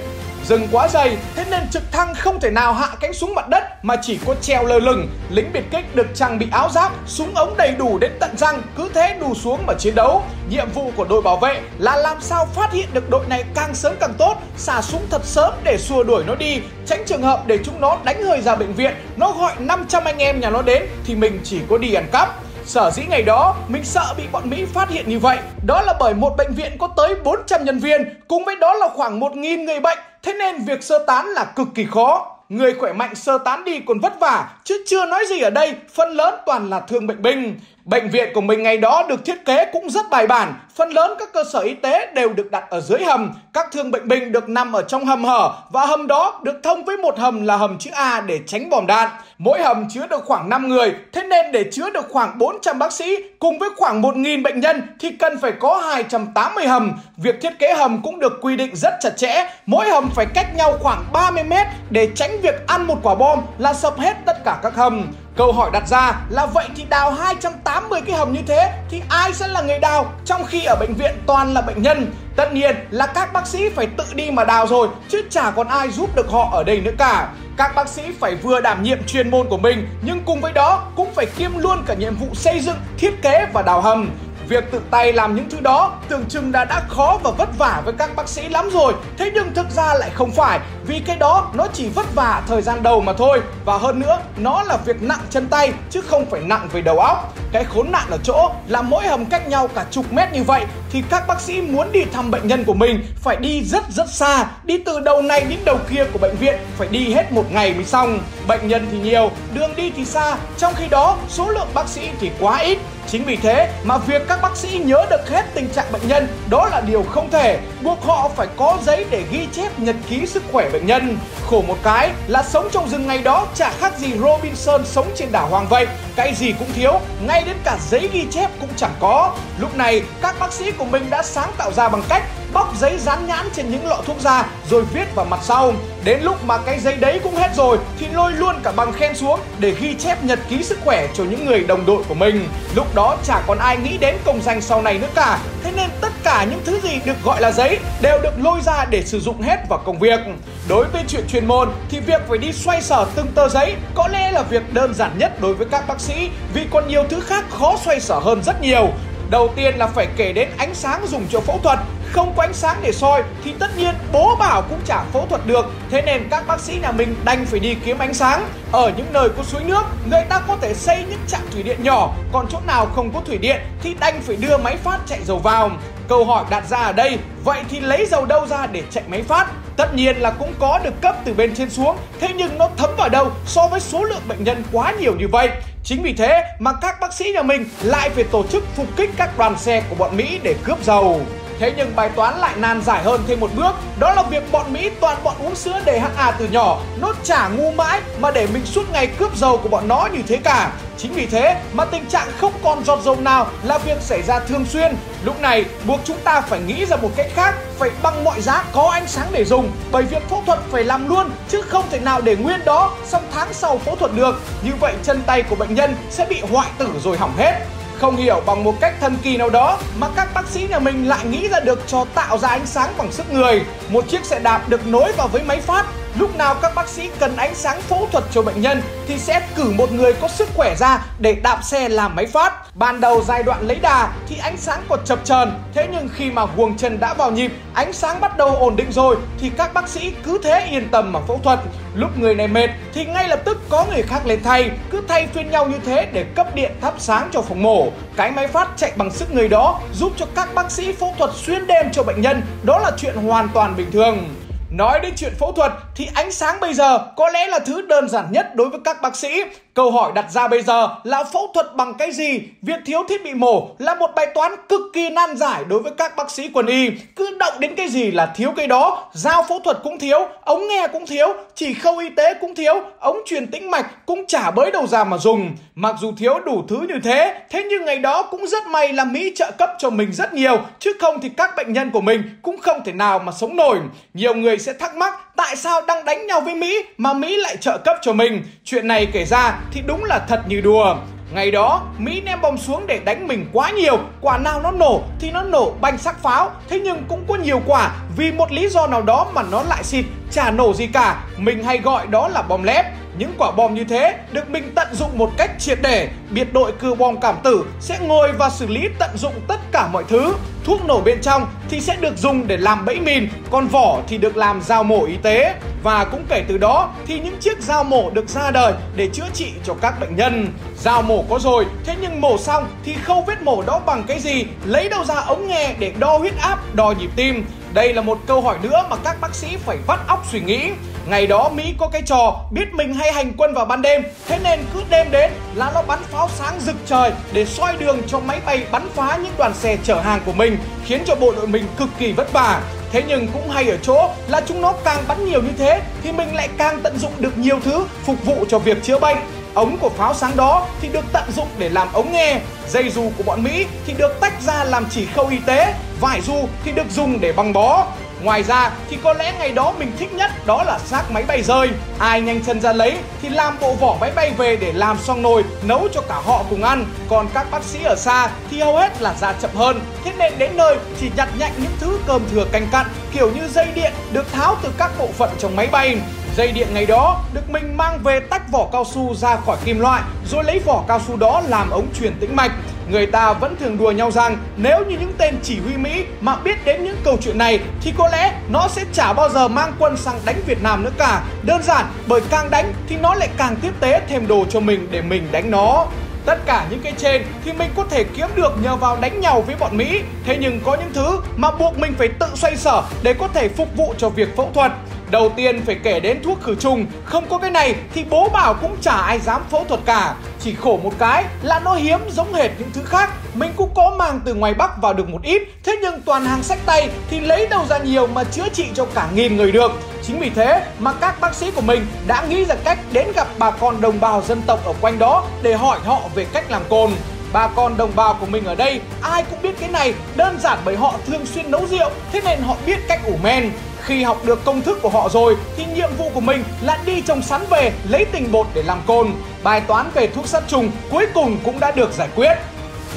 Rừng 0.48 0.68
quá 0.72 0.88
dày, 0.88 1.16
thế 1.36 1.44
nên 1.50 1.60
trực 1.70 1.82
thăng 1.92 2.14
không 2.14 2.40
thể 2.40 2.50
nào 2.50 2.72
hạ 2.72 2.88
cánh 3.00 3.12
xuống 3.12 3.34
mặt 3.34 3.48
đất 3.48 3.84
mà 3.84 3.96
chỉ 4.02 4.18
có 4.26 4.34
treo 4.40 4.64
lơ 4.64 4.78
lửng. 4.78 5.08
Lính 5.30 5.52
biệt 5.52 5.64
kích 5.70 5.96
được 5.96 6.06
trang 6.14 6.38
bị 6.38 6.46
áo 6.52 6.68
giáp, 6.70 6.92
súng 7.06 7.34
ống 7.34 7.54
đầy 7.56 7.70
đủ 7.70 7.98
đến 7.98 8.12
tận 8.20 8.36
răng, 8.36 8.62
cứ 8.76 8.90
thế 8.94 9.16
đù 9.20 9.34
xuống 9.34 9.66
mà 9.66 9.74
chiến 9.78 9.94
đấu. 9.94 10.22
Nhiệm 10.50 10.70
vụ 10.74 10.92
của 10.96 11.04
đội 11.04 11.22
bảo 11.22 11.36
vệ 11.36 11.60
là 11.78 11.96
làm 11.96 12.20
sao 12.20 12.46
phát 12.46 12.72
hiện 12.72 12.88
được 12.92 13.10
đội 13.10 13.26
này 13.28 13.44
càng 13.54 13.74
sớm 13.74 13.94
càng 14.00 14.14
tốt, 14.18 14.36
xả 14.56 14.82
súng 14.82 15.06
thật 15.10 15.22
sớm 15.24 15.54
để 15.64 15.78
xua 15.78 16.02
đuổi 16.02 16.24
nó 16.26 16.34
đi, 16.34 16.60
tránh 16.86 17.04
trường 17.06 17.22
hợp 17.22 17.46
để 17.46 17.58
chúng 17.64 17.80
nó 17.80 17.98
đánh 18.04 18.22
hơi 18.22 18.40
ra 18.40 18.56
bệnh 18.56 18.74
viện, 18.74 18.94
nó 19.16 19.32
gọi 19.32 19.52
500 19.58 20.04
anh 20.04 20.18
em 20.18 20.40
nhà 20.40 20.50
nó 20.50 20.62
đến 20.62 20.82
thì 21.04 21.14
mình 21.14 21.40
chỉ 21.44 21.58
có 21.68 21.78
đi 21.78 21.94
ăn 21.94 22.06
cắp. 22.12 22.43
Sở 22.66 22.90
dĩ 22.90 23.02
ngày 23.08 23.22
đó, 23.22 23.56
mình 23.68 23.84
sợ 23.84 24.14
bị 24.16 24.24
bọn 24.32 24.50
Mỹ 24.50 24.64
phát 24.64 24.90
hiện 24.90 25.08
như 25.08 25.18
vậy. 25.18 25.38
Đó 25.66 25.82
là 25.82 25.94
bởi 26.00 26.14
một 26.14 26.34
bệnh 26.38 26.52
viện 26.54 26.72
có 26.78 26.88
tới 26.96 27.14
400 27.24 27.64
nhân 27.64 27.78
viên, 27.78 28.04
Cùng 28.28 28.44
với 28.44 28.56
đó 28.56 28.74
là 28.74 28.88
khoảng 28.88 29.20
1.000 29.20 29.64
người 29.64 29.80
bệnh. 29.80 29.98
Thế 30.22 30.32
nên 30.32 30.64
việc 30.64 30.82
sơ 30.82 31.04
tán 31.06 31.26
là 31.26 31.44
cực 31.44 31.68
kỳ 31.74 31.86
khó. 31.90 32.36
Người 32.48 32.74
khỏe 32.74 32.92
mạnh 32.92 33.14
sơ 33.14 33.38
tán 33.38 33.64
đi 33.64 33.80
còn 33.86 34.00
vất 34.00 34.20
vả, 34.20 34.48
Chứ 34.64 34.84
chưa 34.86 35.06
nói 35.06 35.24
gì 35.28 35.40
ở 35.40 35.50
đây, 35.50 35.74
Phần 35.94 36.08
lớn 36.08 36.34
toàn 36.46 36.70
là 36.70 36.80
thương 36.80 37.06
bệnh 37.06 37.22
binh. 37.22 37.58
Bệnh 37.84 38.10
viện 38.10 38.28
của 38.34 38.40
mình 38.40 38.62
ngày 38.62 38.78
đó 38.78 39.04
được 39.08 39.24
thiết 39.24 39.44
kế 39.44 39.64
cũng 39.72 39.90
rất 39.90 40.10
bài 40.10 40.26
bản, 40.26 40.54
phần 40.74 40.90
lớn 40.90 41.12
các 41.18 41.32
cơ 41.32 41.44
sở 41.52 41.58
y 41.60 41.74
tế 41.74 42.10
đều 42.14 42.32
được 42.32 42.50
đặt 42.50 42.64
ở 42.70 42.80
dưới 42.80 43.04
hầm, 43.04 43.32
các 43.52 43.66
thương 43.72 43.90
bệnh 43.90 44.08
binh 44.08 44.32
được 44.32 44.48
nằm 44.48 44.72
ở 44.72 44.82
trong 44.82 45.04
hầm 45.04 45.24
hở 45.24 45.52
và 45.70 45.86
hầm 45.86 46.06
đó 46.06 46.40
được 46.42 46.60
thông 46.62 46.84
với 46.84 46.96
một 46.96 47.18
hầm 47.18 47.44
là 47.44 47.56
hầm 47.56 47.78
chữ 47.78 47.90
A 47.94 48.20
để 48.20 48.40
tránh 48.46 48.70
bom 48.70 48.86
đạn. 48.86 49.10
Mỗi 49.38 49.62
hầm 49.62 49.88
chứa 49.90 50.06
được 50.06 50.24
khoảng 50.24 50.48
5 50.48 50.68
người, 50.68 50.94
thế 51.12 51.22
nên 51.22 51.52
để 51.52 51.64
chứa 51.72 51.90
được 51.90 52.06
khoảng 52.10 52.38
400 52.38 52.78
bác 52.78 52.92
sĩ 52.92 53.16
cùng 53.38 53.58
với 53.58 53.70
khoảng 53.76 54.02
1.000 54.02 54.42
bệnh 54.42 54.60
nhân 54.60 54.82
thì 55.00 55.10
cần 55.10 55.38
phải 55.38 55.52
có 55.52 55.78
280 55.78 56.66
hầm. 56.66 56.92
Việc 57.16 57.40
thiết 57.40 57.58
kế 57.58 57.74
hầm 57.74 58.00
cũng 58.02 58.20
được 58.20 58.32
quy 58.42 58.56
định 58.56 58.76
rất 58.76 58.94
chặt 59.00 59.16
chẽ, 59.16 59.46
mỗi 59.66 59.88
hầm 59.88 60.10
phải 60.14 60.26
cách 60.34 60.56
nhau 60.56 60.78
khoảng 60.80 61.04
30 61.12 61.44
mét 61.44 61.66
để 61.90 62.08
tránh 62.14 62.40
việc 62.42 62.66
ăn 62.66 62.86
một 62.86 62.98
quả 63.02 63.14
bom 63.14 63.38
là 63.58 63.74
sập 63.74 63.98
hết 63.98 64.14
tất 64.26 64.44
cả 64.44 64.58
các 64.62 64.74
hầm. 64.74 65.12
Câu 65.36 65.52
hỏi 65.52 65.70
đặt 65.72 65.88
ra 65.88 66.12
là 66.28 66.46
vậy 66.46 66.68
thì 66.76 66.84
đào 66.88 67.10
280 67.10 68.00
cái 68.06 68.16
hầm 68.16 68.32
như 68.32 68.40
thế 68.46 68.72
thì 68.90 69.02
ai 69.08 69.32
sẽ 69.32 69.48
là 69.48 69.62
người 69.62 69.78
đào 69.78 70.12
trong 70.24 70.44
khi 70.44 70.64
ở 70.64 70.76
bệnh 70.80 70.94
viện 70.94 71.14
toàn 71.26 71.54
là 71.54 71.60
bệnh 71.60 71.82
nhân? 71.82 72.12
Tất 72.36 72.52
nhiên 72.52 72.76
là 72.90 73.06
các 73.06 73.32
bác 73.32 73.46
sĩ 73.46 73.68
phải 73.68 73.86
tự 73.86 74.04
đi 74.14 74.30
mà 74.30 74.44
đào 74.44 74.66
rồi 74.66 74.88
chứ 75.08 75.22
chả 75.30 75.50
còn 75.50 75.68
ai 75.68 75.90
giúp 75.90 76.16
được 76.16 76.28
họ 76.28 76.50
ở 76.52 76.64
đây 76.64 76.80
nữa 76.80 76.90
cả. 76.98 77.28
các 77.56 77.74
bác 77.74 77.88
sĩ 77.88 78.02
phải 78.20 78.34
vừa 78.34 78.60
đảm 78.60 78.82
nhiệm 78.82 78.98
chuyên 79.06 79.30
môn 79.30 79.48
của 79.48 79.58
mình 79.58 79.88
nhưng 80.02 80.20
cùng 80.24 80.40
với 80.40 80.52
đó 80.52 80.82
cũng 80.96 81.14
phải 81.14 81.26
kiêm 81.26 81.58
luôn 81.58 81.82
cả 81.86 81.94
nhiệm 81.94 82.16
vụ 82.16 82.26
xây 82.34 82.60
dựng, 82.60 82.76
thiết 82.98 83.22
kế 83.22 83.46
và 83.52 83.62
đào 83.62 83.80
hầm. 83.80 84.10
Việc 84.48 84.64
tự 84.72 84.80
tay 84.90 85.12
làm 85.12 85.36
những 85.36 85.50
thứ 85.50 85.60
đó, 85.60 85.92
tưởng 86.08 86.24
chừng 86.28 86.52
đã 86.52 86.64
đã 86.64 86.82
khó 86.88 87.18
và 87.22 87.30
vất 87.30 87.48
vả 87.58 87.82
với 87.84 87.94
các 87.98 88.16
bác 88.16 88.28
sĩ 88.28 88.48
lắm 88.48 88.70
rồi. 88.72 88.94
Thế 89.18 89.30
nhưng 89.34 89.54
thực 89.54 89.70
ra 89.70 89.94
lại 89.94 90.10
không 90.14 90.30
phải, 90.30 90.60
Vì 90.86 91.00
cái 91.00 91.16
đó 91.16 91.50
nó 91.54 91.66
chỉ 91.72 91.88
vất 91.88 92.14
vả 92.14 92.42
thời 92.46 92.62
gian 92.62 92.82
đầu 92.82 93.00
mà 93.00 93.12
thôi. 93.12 93.42
Và 93.64 93.78
hơn 93.78 94.00
nữa, 94.00 94.18
nó 94.36 94.62
là 94.62 94.76
việc 94.76 95.02
nặng 95.02 95.20
chân 95.30 95.46
tay, 95.46 95.72
chứ 95.90 96.00
không 96.00 96.26
phải 96.30 96.40
nặng 96.40 96.68
về 96.72 96.82
đầu 96.82 96.98
óc. 96.98 97.34
Cái 97.52 97.64
khốn 97.64 97.92
nạn 97.92 98.06
ở 98.10 98.18
chỗ 98.24 98.50
là 98.68 98.82
mỗi 98.82 99.06
hầm 99.06 99.26
cách 99.26 99.48
nhau 99.48 99.68
cả 99.74 99.84
chục 99.90 100.12
mét 100.12 100.32
như 100.32 100.42
vậy 100.42 100.64
thì 100.94 101.02
các 101.10 101.26
bác 101.26 101.40
sĩ 101.40 101.60
muốn 101.60 101.92
đi 101.92 102.04
thăm 102.12 102.30
bệnh 102.30 102.46
nhân 102.46 102.64
của 102.64 102.74
mình 102.74 103.04
phải 103.16 103.36
đi 103.36 103.64
rất 103.64 103.84
rất 103.90 104.10
xa 104.10 104.46
Đi 104.64 104.78
từ 104.78 105.00
đầu 105.00 105.22
này 105.22 105.44
đến 105.48 105.58
đầu 105.64 105.78
kia 105.90 106.04
của 106.12 106.18
bệnh 106.18 106.36
viện 106.36 106.54
phải 106.78 106.88
đi 106.88 107.12
hết 107.12 107.32
một 107.32 107.52
ngày 107.52 107.74
mới 107.74 107.84
xong 107.84 108.20
Bệnh 108.48 108.68
nhân 108.68 108.86
thì 108.90 108.98
nhiều, 108.98 109.30
đường 109.54 109.70
đi 109.76 109.92
thì 109.96 110.04
xa 110.04 110.36
Trong 110.58 110.74
khi 110.74 110.88
đó 110.88 111.18
số 111.28 111.50
lượng 111.50 111.68
bác 111.74 111.88
sĩ 111.88 112.08
thì 112.20 112.30
quá 112.40 112.58
ít 112.58 112.78
Chính 113.06 113.24
vì 113.24 113.36
thế 113.36 113.72
mà 113.84 113.98
việc 113.98 114.22
các 114.28 114.42
bác 114.42 114.56
sĩ 114.56 114.78
nhớ 114.84 115.06
được 115.10 115.28
hết 115.28 115.44
tình 115.54 115.68
trạng 115.68 115.92
bệnh 115.92 116.08
nhân 116.08 116.28
đó 116.50 116.68
là 116.70 116.80
điều 116.80 117.02
không 117.02 117.30
thể, 117.30 117.58
buộc 117.82 118.02
họ 118.02 118.30
phải 118.36 118.46
có 118.56 118.78
giấy 118.82 119.06
để 119.10 119.24
ghi 119.30 119.46
chép 119.52 119.78
nhật 119.78 119.96
ký 120.08 120.26
sức 120.26 120.42
khỏe 120.52 120.70
bệnh 120.70 120.86
nhân. 120.86 121.18
Khổ 121.46 121.62
một 121.68 121.76
cái 121.82 122.12
là 122.26 122.42
sống 122.42 122.68
trong 122.72 122.88
rừng 122.88 123.06
ngày 123.06 123.18
đó 123.18 123.46
chả 123.54 123.70
khác 123.70 123.98
gì 123.98 124.12
Robinson 124.18 124.84
sống 124.84 125.06
trên 125.16 125.32
đảo 125.32 125.48
hoang 125.48 125.68
vậy, 125.68 125.86
cái 126.16 126.34
gì 126.34 126.52
cũng 126.58 126.68
thiếu, 126.74 127.00
ngay 127.26 127.42
đến 127.46 127.56
cả 127.64 127.78
giấy 127.90 128.08
ghi 128.12 128.26
chép 128.30 128.50
cũng 128.60 128.70
chẳng 128.76 128.94
có. 129.00 129.36
Lúc 129.58 129.76
này, 129.76 130.02
các 130.22 130.36
bác 130.40 130.52
sĩ 130.52 130.70
của 130.70 130.84
mình 130.84 131.10
đã 131.10 131.22
sáng 131.22 131.52
tạo 131.58 131.72
ra 131.72 131.88
bằng 131.88 132.02
cách 132.08 132.22
bóc 132.52 132.74
giấy 132.80 132.98
dán 132.98 133.26
nhãn 133.26 133.46
trên 133.54 133.70
những 133.70 133.86
lọ 133.86 134.02
thuốc 134.06 134.20
ra 134.20 134.46
rồi 134.70 134.82
viết 134.92 135.14
vào 135.14 135.26
mặt 135.26 135.40
sau. 135.42 135.72
Đến 136.04 136.20
lúc 136.22 136.44
mà 136.44 136.58
cái 136.58 136.80
giấy 136.80 136.96
đấy 136.96 137.20
cũng 137.22 137.36
hết 137.36 137.50
rồi 137.56 137.78
thì 137.98 138.06
lôi 138.08 138.32
luôn 138.32 138.56
cả 138.62 138.72
bằng 138.76 138.92
khen 138.92 139.14
xuống 139.14 139.40
để 139.58 139.74
ghi 139.80 139.94
chép 139.94 140.24
nhật 140.24 140.38
ký 140.48 140.62
sức 140.62 140.78
khỏe 140.84 141.08
cho 141.14 141.24
những 141.24 141.46
người 141.46 141.60
đồng 141.60 141.86
đội 141.86 142.02
của 142.08 142.14
mình. 142.14 142.48
Lúc 142.74 142.94
đó 142.94 143.16
chả 143.24 143.42
còn 143.46 143.58
ai 143.58 143.76
nghĩ 143.76 143.98
đến 143.98 144.16
công 144.24 144.42
danh 144.42 144.60
sau 144.60 144.82
này 144.82 144.98
nữa 144.98 145.08
cả. 145.14 145.38
Thế 145.62 145.72
nên 145.76 145.90
tất 146.00 146.12
cả 146.24 146.46
những 146.50 146.60
thứ 146.64 146.80
gì 146.80 147.00
được 147.04 147.22
gọi 147.24 147.40
là 147.40 147.52
giấy 147.52 147.78
đều 148.00 148.18
được 148.22 148.34
lôi 148.38 148.60
ra 148.60 148.84
để 148.90 149.02
sử 149.02 149.20
dụng 149.20 149.42
hết 149.42 149.56
vào 149.68 149.78
công 149.78 149.98
việc. 149.98 150.20
Đối 150.68 150.84
với 150.84 151.02
chuyện 151.08 151.26
chuyên 151.28 151.46
môn 151.46 151.68
thì 151.88 152.00
việc 152.00 152.22
phải 152.28 152.38
đi 152.38 152.52
xoay 152.52 152.82
sở 152.82 153.06
từng 153.14 153.26
tờ 153.34 153.48
giấy 153.48 153.74
có 153.94 154.08
lẽ 154.08 154.32
là 154.32 154.42
việc 154.42 154.72
đơn 154.72 154.94
giản 154.94 155.18
nhất 155.18 155.40
đối 155.40 155.54
với 155.54 155.66
các 155.70 155.88
bác 155.88 156.00
sĩ 156.00 156.30
vì 156.54 156.66
còn 156.70 156.88
nhiều 156.88 157.04
thứ 157.10 157.20
khác 157.20 157.44
khó 157.50 157.76
xoay 157.84 158.00
sở 158.00 158.18
hơn 158.18 158.42
rất 158.42 158.60
nhiều. 158.62 158.88
Đầu 159.30 159.50
tiên 159.56 159.74
là 159.76 159.86
phải 159.86 160.06
kể 160.16 160.32
đến 160.32 160.48
ánh 160.58 160.74
sáng 160.74 161.06
dùng 161.06 161.26
cho 161.30 161.40
phẫu 161.40 161.58
thuật. 161.62 161.78
Không 162.12 162.34
có 162.36 162.42
ánh 162.42 162.54
sáng 162.54 162.76
để 162.82 162.92
soi 162.92 163.22
thì 163.44 163.54
tất 163.58 163.76
nhiên 163.76 163.94
bố 164.12 164.36
bảo 164.36 164.62
cũng 164.62 164.80
chả 164.86 165.04
phẫu 165.12 165.26
thuật 165.26 165.46
được. 165.46 165.66
Thế 165.90 166.02
nên 166.02 166.28
các 166.30 166.46
bác 166.46 166.60
sĩ 166.60 166.78
nhà 166.82 166.92
mình 166.92 167.14
đành 167.24 167.46
phải 167.46 167.60
đi 167.60 167.74
kiếm 167.74 167.98
ánh 167.98 168.14
sáng. 168.14 168.48
Ở 168.72 168.92
những 168.96 169.06
nơi 169.12 169.28
có 169.36 169.42
suối 169.42 169.64
nước, 169.64 169.82
người 170.10 170.22
ta 170.28 170.40
có 170.48 170.56
thể 170.60 170.74
xây 170.74 171.04
những 171.10 171.20
trạm 171.26 171.40
thủy 171.52 171.62
điện 171.62 171.82
nhỏ. 171.82 172.14
Còn 172.32 172.46
chỗ 172.50 172.58
nào 172.66 172.86
không 172.94 173.10
có 173.14 173.20
thủy 173.26 173.38
điện 173.38 173.60
thì 173.82 173.94
đành 174.00 174.20
phải 174.22 174.36
đưa 174.36 174.56
máy 174.56 174.76
phát 174.76 174.98
chạy 175.06 175.18
dầu 175.24 175.38
vào. 175.38 175.70
Câu 176.08 176.24
hỏi 176.24 176.44
đặt 176.50 176.64
ra 176.68 176.78
ở 176.78 176.92
đây, 176.92 177.18
vậy 177.44 177.62
thì 177.70 177.80
lấy 177.80 178.06
dầu 178.06 178.24
đâu 178.24 178.46
ra 178.46 178.66
để 178.66 178.82
chạy 178.90 179.04
máy 179.08 179.22
phát? 179.22 179.46
Tất 179.76 179.94
nhiên 179.94 180.16
là 180.16 180.30
cũng 180.30 180.54
có 180.58 180.80
được 180.84 181.00
cấp 181.00 181.16
từ 181.24 181.34
bên 181.34 181.54
trên 181.54 181.70
xuống, 181.70 181.96
thế 182.20 182.28
nhưng 182.36 182.58
nó 182.58 182.68
thấm 182.76 182.90
vào 182.96 183.08
đâu 183.08 183.30
so 183.46 183.68
với 183.68 183.80
số 183.80 184.04
lượng 184.04 184.22
bệnh 184.28 184.44
nhân 184.44 184.62
quá 184.72 184.92
nhiều 185.00 185.14
như 185.18 185.28
vậy 185.28 185.50
Chính 185.84 186.02
vì 186.02 186.12
thế 186.12 186.44
mà 186.58 186.72
các 186.80 187.00
bác 187.00 187.12
sĩ 187.12 187.32
nhà 187.34 187.42
mình 187.42 187.64
lại 187.82 188.10
phải 188.10 188.24
tổ 188.24 188.44
chức 188.46 188.64
phục 188.76 188.86
kích 188.96 189.10
các 189.16 189.38
đoàn 189.38 189.58
xe 189.58 189.82
của 189.90 189.94
bọn 189.94 190.16
Mỹ 190.16 190.40
để 190.42 190.54
cướp 190.64 190.84
dầu. 190.84 191.20
Thế 191.58 191.74
nhưng 191.76 191.96
bài 191.96 192.10
toán 192.16 192.38
lại 192.38 192.54
nan 192.56 192.82
giải 192.82 193.02
hơn 193.02 193.20
thêm 193.26 193.40
một 193.40 193.50
bước, 193.56 193.72
Đó 193.98 194.14
là 194.14 194.22
việc 194.22 194.52
bọn 194.52 194.72
Mỹ 194.72 194.90
toàn 195.00 195.16
bọn 195.24 195.34
uống 195.44 195.54
sữa 195.54 195.80
DHA 195.86 196.30
từ 196.38 196.48
nhỏ 196.48 196.80
Nó 197.00 197.14
chả 197.22 197.48
ngu 197.48 197.70
mãi 197.70 198.00
mà 198.18 198.30
để 198.30 198.46
mình 198.52 198.64
suốt 198.66 198.82
ngày 198.92 199.06
cướp 199.06 199.36
dầu 199.36 199.60
của 199.62 199.68
bọn 199.68 199.88
nó 199.88 200.08
như 200.12 200.22
thế 200.26 200.36
cả 200.36 200.72
Chính 200.98 201.12
vì 201.12 201.26
thế 201.26 201.60
mà 201.72 201.84
tình 201.84 202.06
trạng 202.06 202.28
không 202.38 202.52
còn 202.64 202.84
giọt 202.84 202.98
dầu 203.04 203.16
nào 203.20 203.46
là 203.62 203.78
việc 203.78 204.00
xảy 204.00 204.22
ra 204.22 204.38
thường 204.38 204.66
xuyên. 204.66 204.96
Lúc 205.24 205.40
này, 205.40 205.64
buộc 205.86 206.00
chúng 206.04 206.18
ta 206.24 206.40
phải 206.40 206.60
nghĩ 206.60 206.86
ra 206.86 206.96
một 206.96 207.10
cách 207.16 207.30
khác, 207.34 207.54
Phải 207.78 207.90
bằng 208.02 208.24
mọi 208.24 208.40
giá 208.40 208.64
có 208.72 208.90
ánh 208.92 209.06
sáng 209.06 209.26
để 209.32 209.44
dùng, 209.44 209.70
Bởi 209.92 210.02
việc 210.02 210.22
phẫu 210.28 210.42
thuật 210.46 210.58
phải 210.70 210.84
làm 210.84 211.08
luôn, 211.08 211.30
Chứ 211.48 211.62
không 211.62 211.84
thể 211.90 212.00
nào 212.00 212.20
để 212.20 212.36
nguyên 212.36 212.64
đó 212.64 212.96
Xong 213.06 213.22
tháng 213.32 213.52
sau 213.52 213.78
phẫu 213.78 213.96
thuật 213.96 214.12
được. 214.14 214.40
Như 214.62 214.72
vậy, 214.80 214.94
chân 215.02 215.22
tay 215.26 215.42
của 215.42 215.56
bệnh 215.56 215.74
nhân 215.74 215.96
sẽ 216.10 216.26
bị 216.30 216.40
hoại 216.52 216.68
tử 216.78 216.88
rồi 217.04 217.16
hỏng 217.16 217.36
hết. 217.36 217.60
Không 217.98 218.16
hiểu 218.16 218.42
bằng 218.46 218.64
một 218.64 218.74
cách 218.80 218.94
thần 219.00 219.16
kỳ 219.22 219.36
nào 219.36 219.50
đó 219.50 219.78
mà 219.98 220.08
các 220.16 220.34
bác 220.34 220.48
sĩ 220.48 220.66
nhà 220.70 220.78
mình 220.78 221.08
lại 221.08 221.24
nghĩ 221.24 221.48
ra 221.48 221.60
được 221.60 221.82
cho 221.86 222.04
tạo 222.14 222.38
ra 222.38 222.48
ánh 222.48 222.66
sáng 222.66 222.92
bằng 222.98 223.12
sức 223.12 223.32
người. 223.32 223.62
Một 223.88 224.08
chiếc 224.08 224.24
xe 224.24 224.38
đạp 224.38 224.68
được 224.68 224.86
nối 224.86 225.12
vào 225.12 225.28
với 225.28 225.42
máy 225.42 225.60
phát 225.60 225.86
Lúc 226.18 226.36
nào 226.36 226.54
các 226.62 226.74
bác 226.74 226.88
sĩ 226.88 227.10
cần 227.18 227.36
ánh 227.36 227.54
sáng 227.54 227.80
phẫu 227.80 228.08
thuật 228.12 228.24
cho 228.30 228.42
bệnh 228.42 228.60
nhân 228.60 228.82
thì 229.08 229.18
sẽ 229.18 229.48
cử 229.56 229.72
một 229.76 229.92
người 229.92 230.12
có 230.12 230.28
sức 230.28 230.48
khỏe 230.56 230.74
ra 230.78 231.06
để 231.18 231.34
đạp 231.34 231.60
xe 231.64 231.88
làm 231.88 232.16
máy 232.16 232.26
phát. 232.26 232.52
Ban 232.74 233.00
đầu 233.00 233.22
giai 233.26 233.42
đoạn 233.42 233.66
lấy 233.66 233.76
đà 233.76 234.12
thì 234.28 234.36
ánh 234.42 234.56
sáng 234.56 234.82
còn 234.88 234.98
chập 235.04 235.18
chờn, 235.24 235.52
thế 235.74 235.88
nhưng 235.92 236.08
khi 236.14 236.30
mà 236.30 236.46
guồng 236.56 236.76
chân 236.76 237.00
đã 237.00 237.14
vào 237.14 237.30
nhịp, 237.30 237.52
ánh 237.74 237.92
sáng 237.92 238.20
bắt 238.20 238.36
đầu 238.36 238.56
ổn 238.56 238.76
định 238.76 238.92
rồi 238.92 239.16
thì 239.40 239.50
các 239.56 239.74
bác 239.74 239.88
sĩ 239.88 240.12
cứ 240.24 240.38
thế 240.44 240.66
yên 240.70 240.88
tâm 240.88 241.12
mà 241.12 241.20
phẫu 241.28 241.40
thuật. 241.42 241.58
Lúc 241.94 242.18
người 242.18 242.34
này 242.34 242.48
mệt 242.48 242.70
thì 242.94 243.04
ngay 243.04 243.28
lập 243.28 243.40
tức 243.44 243.58
có 243.68 243.86
người 243.92 244.02
khác 244.02 244.26
lên 244.26 244.42
thay, 244.42 244.70
cứ 244.90 245.02
thay 245.08 245.26
phiên 245.26 245.50
nhau 245.50 245.66
như 245.66 245.78
thế 245.86 246.08
để 246.12 246.24
cấp 246.34 246.54
điện 246.54 246.72
thắp 246.80 246.94
sáng 246.98 247.28
cho 247.32 247.42
phòng 247.42 247.62
mổ. 247.62 247.88
Cái 248.16 248.30
máy 248.30 248.48
phát 248.48 248.68
chạy 248.76 248.92
bằng 248.96 249.10
sức 249.10 249.34
người 249.34 249.48
đó 249.48 249.80
giúp 249.92 250.12
cho 250.16 250.26
các 250.34 250.54
bác 250.54 250.70
sĩ 250.70 250.92
phẫu 250.92 251.14
thuật 251.18 251.30
xuyên 251.34 251.66
đêm 251.66 251.86
cho 251.92 252.02
bệnh 252.02 252.20
nhân, 252.20 252.42
đó 252.62 252.78
là 252.78 252.90
chuyện 252.98 253.16
hoàn 253.16 253.48
toàn 253.48 253.76
bình 253.76 253.90
thường. 253.92 254.28
Nói 254.76 255.00
đến 255.00 255.12
chuyện 255.16 255.32
phẫu 255.38 255.52
thuật 255.52 255.72
thì 255.96 256.08
ánh 256.14 256.32
sáng 256.32 256.60
bây 256.60 256.74
giờ 256.74 256.98
có 257.16 257.30
lẽ 257.30 257.46
là 257.46 257.58
thứ 257.58 257.82
đơn 257.82 258.08
giản 258.08 258.26
nhất 258.30 258.54
đối 258.54 258.68
với 258.68 258.80
các 258.84 259.02
bác 259.02 259.16
sĩ. 259.16 259.42
Câu 259.74 259.90
hỏi 259.90 260.12
đặt 260.14 260.30
ra 260.30 260.48
bây 260.48 260.62
giờ 260.62 260.88
là 261.04 261.24
phẫu 261.24 261.50
thuật 261.54 261.76
bằng 261.76 261.94
cái 261.94 262.12
gì? 262.12 262.40
Việc 262.62 262.80
thiếu 262.86 263.02
thiết 263.08 263.24
bị 263.24 263.34
mổ 263.34 263.68
là 263.78 263.94
một 263.94 264.10
bài 264.16 264.26
toán 264.34 264.52
cực 264.68 264.80
kỳ 264.92 265.10
nan 265.10 265.36
giải 265.36 265.64
đối 265.68 265.82
với 265.82 265.92
các 265.98 266.16
bác 266.16 266.30
sĩ 266.30 266.50
quân 266.54 266.66
y. 266.66 266.90
Cứ 267.16 267.36
động 267.38 267.54
đến 267.58 267.74
cái 267.74 267.88
gì 267.88 268.10
là 268.10 268.26
thiếu 268.26 268.52
cái 268.56 268.66
đó. 268.66 269.10
Dao 269.12 269.44
phẫu 269.48 269.60
thuật 269.60 269.76
cũng 269.82 269.98
thiếu, 269.98 270.28
ống 270.44 270.68
nghe 270.68 270.88
cũng 270.92 271.06
thiếu, 271.06 271.28
chỉ 271.54 271.74
khâu 271.74 271.98
y 271.98 272.10
tế 272.10 272.34
cũng 272.40 272.54
thiếu, 272.54 272.74
ống 273.00 273.18
truyền 273.26 273.46
tĩnh 273.46 273.70
mạch 273.70 274.06
cũng 274.06 274.26
chả 274.26 274.50
bới 274.50 274.70
đầu 274.70 274.86
ra 274.86 275.04
mà 275.04 275.18
dùng. 275.18 275.56
Mặc 275.74 275.94
dù 276.00 276.12
thiếu 276.18 276.38
đủ 276.44 276.64
thứ 276.68 276.86
như 276.88 277.00
thế, 277.04 277.34
thế 277.50 277.64
nhưng 277.70 277.84
ngày 277.84 277.98
đó 277.98 278.22
cũng 278.22 278.46
rất 278.46 278.66
may 278.66 278.92
là 278.92 279.04
Mỹ 279.04 279.32
trợ 279.36 279.50
cấp 279.50 279.70
cho 279.78 279.90
mình 279.90 280.12
rất 280.12 280.34
nhiều. 280.34 280.58
Chứ 280.78 280.92
không 281.00 281.20
thì 281.20 281.28
các 281.28 281.50
bệnh 281.56 281.72
nhân 281.72 281.90
của 281.90 282.00
mình 282.00 282.22
cũng 282.42 282.58
không 282.58 282.84
thể 282.84 282.92
nào 282.92 283.18
mà 283.18 283.32
sống 283.32 283.56
nổi. 283.56 283.78
Nhiều 284.14 284.34
người 284.34 284.58
sẽ 284.64 284.72
thắc 284.72 284.96
mắc 284.96 285.14
tại 285.36 285.56
sao 285.56 285.80
đang 285.86 286.04
đánh 286.04 286.26
nhau 286.26 286.40
với 286.40 286.54
Mỹ 286.54 286.84
mà 286.98 287.12
Mỹ 287.12 287.36
lại 287.36 287.56
trợ 287.56 287.78
cấp 287.78 287.96
cho 288.02 288.12
mình. 288.12 288.42
Chuyện 288.64 288.88
này 288.88 289.06
kể 289.12 289.24
ra 289.24 289.58
thì 289.72 289.82
đúng 289.86 290.04
là 290.04 290.18
thật 290.28 290.40
như 290.48 290.60
đùa. 290.60 290.96
Ngày 291.34 291.50
đó, 291.50 291.82
Mỹ 291.98 292.20
ném 292.24 292.40
bom 292.40 292.58
xuống 292.58 292.86
để 292.86 293.00
đánh 293.04 293.28
mình 293.28 293.46
quá 293.52 293.70
nhiều 293.70 293.98
Quả 294.20 294.38
nào 294.38 294.60
nó 294.60 294.70
nổ 294.70 295.02
thì 295.20 295.30
nó 295.30 295.42
nổ 295.42 295.74
banh 295.80 295.98
sắc 295.98 296.22
pháo 296.22 296.50
Thế 296.68 296.80
nhưng 296.80 297.04
cũng 297.08 297.24
có 297.28 297.34
nhiều 297.34 297.60
quả 297.66 297.90
Vì 298.16 298.32
một 298.32 298.52
lý 298.52 298.68
do 298.68 298.86
nào 298.86 299.02
đó 299.02 299.26
mà 299.34 299.42
nó 299.42 299.62
lại 299.62 299.84
xịt 299.84 300.04
Chả 300.30 300.50
nổ 300.50 300.74
gì 300.74 300.86
cả 300.86 301.24
Mình 301.36 301.64
hay 301.64 301.78
gọi 301.78 302.06
đó 302.06 302.28
là 302.28 302.42
bom 302.42 302.62
lép 302.62 302.86
những 303.18 303.32
quả 303.38 303.50
bom 303.50 303.74
như 303.74 303.84
thế 303.84 304.18
được 304.32 304.50
mình 304.50 304.72
tận 304.74 304.94
dụng 304.94 305.18
một 305.18 305.30
cách 305.36 305.50
triệt 305.58 305.78
để 305.82 306.08
Biệt 306.30 306.52
đội 306.52 306.72
cưa 306.72 306.94
bom 306.94 307.20
cảm 307.20 307.36
tử 307.44 307.64
sẽ 307.80 307.98
ngồi 308.02 308.32
và 308.32 308.50
xử 308.50 308.66
lý 308.66 308.88
tận 308.98 309.10
dụng 309.16 309.34
tất 309.48 309.60
cả 309.72 309.88
mọi 309.92 310.04
thứ 310.08 310.34
Thuốc 310.64 310.86
nổ 310.86 311.00
bên 311.00 311.20
trong 311.20 311.46
thì 311.68 311.80
sẽ 311.80 311.96
được 312.00 312.18
dùng 312.18 312.46
để 312.46 312.56
làm 312.56 312.84
bẫy 312.84 313.00
mìn 313.00 313.28
Còn 313.50 313.68
vỏ 313.68 314.00
thì 314.08 314.18
được 314.18 314.36
làm 314.36 314.62
dao 314.62 314.84
mổ 314.84 315.04
y 315.04 315.16
tế 315.16 315.54
Và 315.82 316.04
cũng 316.04 316.24
kể 316.28 316.44
từ 316.48 316.58
đó 316.58 316.92
thì 317.06 317.20
những 317.20 317.36
chiếc 317.40 317.60
dao 317.60 317.84
mổ 317.84 318.10
được 318.10 318.28
ra 318.28 318.50
đời 318.50 318.72
để 318.96 319.08
chữa 319.12 319.28
trị 319.32 319.52
cho 319.64 319.74
các 319.74 320.00
bệnh 320.00 320.16
nhân 320.16 320.48
Dao 320.78 321.02
mổ 321.02 321.24
có 321.30 321.38
rồi, 321.38 321.66
thế 321.86 321.94
nhưng 322.00 322.20
mổ 322.20 322.38
xong 322.38 322.66
thì 322.84 322.94
khâu 322.94 323.24
vết 323.26 323.42
mổ 323.42 323.62
đó 323.62 323.80
bằng 323.86 324.02
cái 324.08 324.20
gì? 324.20 324.44
Lấy 324.64 324.88
đâu 324.88 325.04
ra 325.04 325.14
ống 325.14 325.48
nghe 325.48 325.74
để 325.78 325.92
đo 325.98 326.18
huyết 326.18 326.34
áp, 326.40 326.74
đo 326.74 326.94
nhịp 326.98 327.10
tim 327.16 327.44
đây 327.74 327.92
là 327.92 328.02
một 328.02 328.18
câu 328.26 328.40
hỏi 328.40 328.58
nữa 328.62 328.86
mà 328.90 328.96
các 329.04 329.20
bác 329.20 329.34
sĩ 329.34 329.56
phải 329.56 329.78
vắt 329.86 330.00
óc 330.06 330.26
suy 330.30 330.40
nghĩ. 330.40 330.70
Ngày 331.06 331.26
đó 331.26 331.50
Mỹ 331.54 331.74
có 331.78 331.88
cái 331.88 332.02
trò 332.02 332.40
biết 332.50 332.74
mình 332.74 332.94
hay 332.94 333.12
hành 333.12 333.32
quân 333.36 333.54
vào 333.54 333.64
ban 333.64 333.82
đêm, 333.82 334.02
thế 334.26 334.38
nên 334.42 334.60
cứ 334.74 334.82
đêm 334.90 335.10
đến 335.10 335.32
là 335.54 335.70
nó 335.74 335.82
bắn 335.82 335.98
pháo 336.02 336.28
sáng 336.38 336.60
rực 336.60 336.76
trời 336.86 337.12
để 337.32 337.46
soi 337.46 337.76
đường 337.78 337.98
cho 338.06 338.18
máy 338.18 338.40
bay 338.46 338.62
bắn 338.70 338.88
phá 338.94 339.18
những 339.22 339.32
đoàn 339.38 339.54
xe 339.54 339.76
chở 339.84 340.00
hàng 340.00 340.20
của 340.26 340.32
mình, 340.32 340.58
khiến 340.84 341.02
cho 341.06 341.14
bộ 341.14 341.32
đội 341.32 341.46
mình 341.46 341.66
cực 341.76 341.88
kỳ 341.98 342.12
vất 342.12 342.32
vả. 342.32 342.62
Thế 342.92 343.02
nhưng 343.08 343.28
cũng 343.32 343.50
hay 343.50 343.70
ở 343.70 343.76
chỗ 343.82 344.10
là 344.28 344.40
chúng 344.46 344.60
nó 344.60 344.72
càng 344.84 345.04
bắn 345.08 345.24
nhiều 345.24 345.42
như 345.42 345.52
thế 345.58 345.80
thì 346.02 346.12
mình 346.12 346.34
lại 346.34 346.48
càng 346.58 346.80
tận 346.82 346.98
dụng 346.98 347.12
được 347.18 347.38
nhiều 347.38 347.60
thứ 347.64 347.86
phục 348.04 348.24
vụ 348.24 348.44
cho 348.48 348.58
việc 348.58 348.82
chữa 348.82 348.98
bệnh. 348.98 349.18
Ống 349.54 349.78
của 349.78 349.90
pháo 349.90 350.14
sáng 350.14 350.36
đó 350.36 350.66
thì 350.80 350.88
được 350.88 351.04
tận 351.12 351.24
dụng 351.36 351.48
để 351.58 351.68
làm 351.68 351.88
ống 351.92 352.12
nghe, 352.12 352.40
dây 352.68 352.90
dù 352.90 353.10
của 353.18 353.22
bọn 353.22 353.44
Mỹ 353.44 353.66
thì 353.86 353.94
được 353.98 354.20
tách 354.20 354.42
ra 354.42 354.64
làm 354.64 354.86
chỉ 354.90 355.06
khâu 355.06 355.26
y 355.26 355.38
tế, 355.46 355.74
vải 356.00 356.20
dù 356.20 356.48
thì 356.64 356.72
được 356.72 356.90
dùng 356.90 357.20
để 357.20 357.32
băng 357.32 357.52
bó. 357.52 357.86
Ngoài 358.24 358.42
ra, 358.42 358.70
thì 358.90 358.98
có 359.04 359.12
lẽ 359.12 359.32
ngày 359.38 359.52
đó 359.52 359.72
mình 359.78 359.92
thích 359.98 360.12
nhất 360.12 360.30
đó 360.46 360.62
là 360.64 360.78
xác 360.78 361.10
máy 361.10 361.22
bay 361.22 361.42
rơi. 361.42 361.70
Ai 361.98 362.20
nhanh 362.20 362.42
chân 362.42 362.60
ra 362.60 362.72
lấy, 362.72 362.98
thì 363.22 363.28
làm 363.28 363.56
bộ 363.60 363.74
vỏ 363.74 363.96
máy 364.00 364.10
bay 364.14 364.30
về 364.30 364.56
để 364.56 364.72
làm 364.72 364.98
xong 364.98 365.22
nồi, 365.22 365.44
nấu 365.62 365.88
cho 365.94 366.00
cả 366.00 366.20
họ 366.24 366.42
cùng 366.50 366.62
ăn. 366.62 366.86
Còn 367.08 367.28
các 367.34 367.46
bác 367.50 367.62
sĩ 367.62 367.82
ở 367.84 367.96
xa, 367.96 368.28
thì 368.50 368.60
hầu 368.60 368.76
hết 368.76 369.02
là 369.02 369.14
ra 369.20 369.32
chậm 369.32 369.50
hơn. 369.54 369.80
Thế 370.04 370.12
nên 370.18 370.32
đến 370.38 370.56
nơi 370.56 370.76
chỉ 371.00 371.10
nhặt 371.16 371.28
nhạnh 371.38 371.52
những 371.56 371.72
thứ 371.80 371.98
cơm 372.06 372.22
thừa 372.32 372.44
canh 372.52 372.66
cặn, 372.72 372.86
kiểu 373.12 373.30
như 373.30 373.48
dây 373.48 373.66
điện 373.74 373.92
được 374.12 374.32
tháo 374.32 374.56
từ 374.62 374.68
các 374.78 374.90
bộ 374.98 375.08
phận 375.18 375.30
trong 375.38 375.56
máy 375.56 375.66
bay. 375.66 375.96
Dây 376.36 376.52
điện 376.52 376.68
ngày 376.74 376.86
đó 376.86 377.20
được 377.32 377.50
mình 377.50 377.76
mang 377.76 377.98
về 378.04 378.20
tách 378.20 378.52
vỏ 378.52 378.68
cao 378.72 378.84
su 378.94 379.14
ra 379.14 379.36
khỏi 379.36 379.56
kim 379.64 379.80
loại, 379.80 380.02
rồi 380.30 380.44
lấy 380.44 380.58
vỏ 380.58 380.84
cao 380.88 381.00
su 381.08 381.16
đó 381.16 381.42
làm 381.48 381.70
ống 381.70 381.86
truyền 382.00 382.18
tĩnh 382.20 382.36
mạch. 382.36 382.52
Người 382.90 383.06
ta 383.06 383.32
vẫn 383.32 383.56
thường 383.56 383.78
đùa 383.78 383.90
nhau 383.90 384.10
rằng 384.10 384.36
nếu 384.56 384.84
như 384.84 384.96
những 385.00 385.12
tên 385.18 385.34
chỉ 385.42 385.60
huy 385.60 385.76
Mỹ 385.76 386.04
mà 386.20 386.36
biết 386.36 386.64
đến 386.64 386.84
những 386.84 386.96
câu 387.04 387.16
chuyện 387.20 387.38
này 387.38 387.60
thì 387.80 387.92
có 387.98 388.08
lẽ 388.08 388.32
nó 388.48 388.68
sẽ 388.68 388.84
chả 388.92 389.12
bao 389.12 389.28
giờ 389.28 389.48
mang 389.48 389.72
quân 389.78 389.96
sang 389.96 390.18
đánh 390.24 390.40
Việt 390.46 390.62
Nam 390.62 390.84
nữa 390.84 390.90
cả. 390.98 391.22
Đơn 391.42 391.62
giản, 391.62 391.86
bởi 392.06 392.20
càng 392.30 392.50
đánh 392.50 392.72
thì 392.88 392.96
nó 392.96 393.14
lại 393.14 393.28
càng 393.36 393.56
tiếp 393.56 393.72
tế 393.80 394.00
thêm 394.08 394.26
đồ 394.26 394.44
cho 394.50 394.60
mình 394.60 394.88
để 394.90 395.02
mình 395.02 395.28
đánh 395.32 395.50
nó. 395.50 395.86
Tất 396.26 396.38
cả 396.46 396.66
những 396.70 396.80
cái 396.80 396.92
trên 396.98 397.22
thì 397.44 397.52
mình 397.52 397.70
có 397.76 397.84
thể 397.90 398.04
kiếm 398.04 398.26
được 398.34 398.52
nhờ 398.62 398.76
vào 398.76 398.98
đánh 399.00 399.20
nhau 399.20 399.42
với 399.42 399.56
bọn 399.56 399.76
Mỹ. 399.76 400.00
Thế 400.24 400.36
nhưng 400.40 400.60
có 400.60 400.74
những 400.74 400.92
thứ 400.94 401.20
mà 401.36 401.50
buộc 401.50 401.78
mình 401.78 401.94
phải 401.98 402.08
tự 402.08 402.26
xoay 402.34 402.56
sở 402.56 402.82
để 403.02 403.14
có 403.14 403.28
thể 403.28 403.48
phục 403.48 403.76
vụ 403.76 403.94
cho 403.98 404.08
việc 404.08 404.36
phẫu 404.36 404.50
thuật. 404.54 404.72
Đầu 405.14 405.32
tiên 405.36 405.62
phải 405.66 405.76
kể 405.82 406.00
đến 406.00 406.22
thuốc 406.22 406.42
khử 406.42 406.54
trùng, 406.54 406.86
không 407.04 407.26
có 407.28 407.38
cái 407.38 407.50
này 407.50 407.74
thì 407.94 408.04
bố 408.10 408.28
bảo 408.28 408.54
cũng 408.54 408.76
chả 408.82 408.92
ai 408.92 409.18
dám 409.18 409.42
phẫu 409.50 409.64
thuật 409.64 409.80
cả. 409.84 410.14
Chỉ 410.40 410.54
khổ 410.54 410.80
một 410.82 410.92
cái 410.98 411.24
là 411.42 411.60
nó 411.60 411.74
hiếm 411.74 411.98
giống 412.10 412.34
hệt 412.34 412.50
những 412.58 412.70
thứ 412.74 412.82
khác. 412.84 413.10
Mình 413.34 413.52
cũng 413.56 413.70
có 413.74 413.94
mang 413.98 414.20
từ 414.24 414.34
ngoài 414.34 414.54
Bắc 414.54 414.82
vào 414.82 414.94
được 414.94 415.08
một 415.08 415.22
ít, 415.22 415.42
thế 415.64 415.78
nhưng 415.82 416.02
toàn 416.02 416.24
hàng 416.24 416.42
sách 416.42 416.58
tay 416.66 416.88
thì 417.10 417.20
lấy 417.20 417.46
đâu 417.46 417.64
ra 417.68 417.78
nhiều 417.78 418.06
mà 418.06 418.24
chữa 418.24 418.48
trị 418.52 418.66
cho 418.74 418.86
cả 418.94 419.08
nghìn 419.14 419.36
người 419.36 419.52
được. 419.52 419.72
Chính 420.02 420.18
vì 420.18 420.30
thế 420.30 420.62
mà 420.78 420.92
các 420.92 421.20
bác 421.20 421.34
sĩ 421.34 421.50
của 421.50 421.62
mình 421.62 421.86
đã 422.06 422.26
nghĩ 422.28 422.44
ra 422.44 422.54
cách 422.64 422.78
đến 422.92 423.06
gặp 423.14 423.28
bà 423.38 423.50
con 423.50 423.80
đồng 423.80 424.00
bào 424.00 424.22
dân 424.22 424.42
tộc 424.46 424.64
ở 424.64 424.72
quanh 424.80 424.98
đó 424.98 425.24
để 425.42 425.54
hỏi 425.54 425.78
họ 425.84 426.00
về 426.14 426.26
cách 426.32 426.50
làm 426.50 426.62
cồn. 426.68 426.90
Bà 427.32 427.48
con 427.48 427.76
đồng 427.76 427.90
bào 427.96 428.14
của 428.14 428.26
mình 428.26 428.44
ở 428.44 428.54
đây 428.54 428.80
ai 429.02 429.24
cũng 429.30 429.42
biết 429.42 429.60
cái 429.60 429.68
này 429.68 429.94
đơn 430.16 430.38
giản 430.40 430.58
bởi 430.64 430.76
họ 430.76 430.94
thường 431.06 431.26
xuyên 431.26 431.50
nấu 431.50 431.66
rượu 431.66 431.90
thế 432.12 432.20
nên 432.24 432.40
họ 432.40 432.56
biết 432.66 432.78
cách 432.88 433.00
ủ 433.06 433.16
men. 433.22 433.50
Khi 433.86 434.02
học 434.02 434.24
được 434.24 434.44
công 434.44 434.62
thức 434.62 434.78
của 434.82 434.88
họ 434.88 435.08
rồi, 435.08 435.36
thì 435.56 435.64
nhiệm 435.74 435.90
vụ 435.98 436.10
của 436.14 436.20
mình 436.20 436.44
là 436.62 436.78
đi 436.86 437.00
trồng 437.00 437.22
sắn 437.22 437.40
về, 437.50 437.72
lấy 437.88 438.04
tinh 438.04 438.32
bột 438.32 438.46
để 438.54 438.62
làm 438.62 438.78
cồn. 438.86 439.10
Bài 439.42 439.60
toán 439.60 439.90
về 439.94 440.06
thuốc 440.06 440.26
sát 440.26 440.42
trùng 440.48 440.70
cuối 440.90 441.06
cùng 441.14 441.38
cũng 441.44 441.60
đã 441.60 441.70
được 441.70 441.92
giải 441.92 442.08
quyết. 442.14 442.34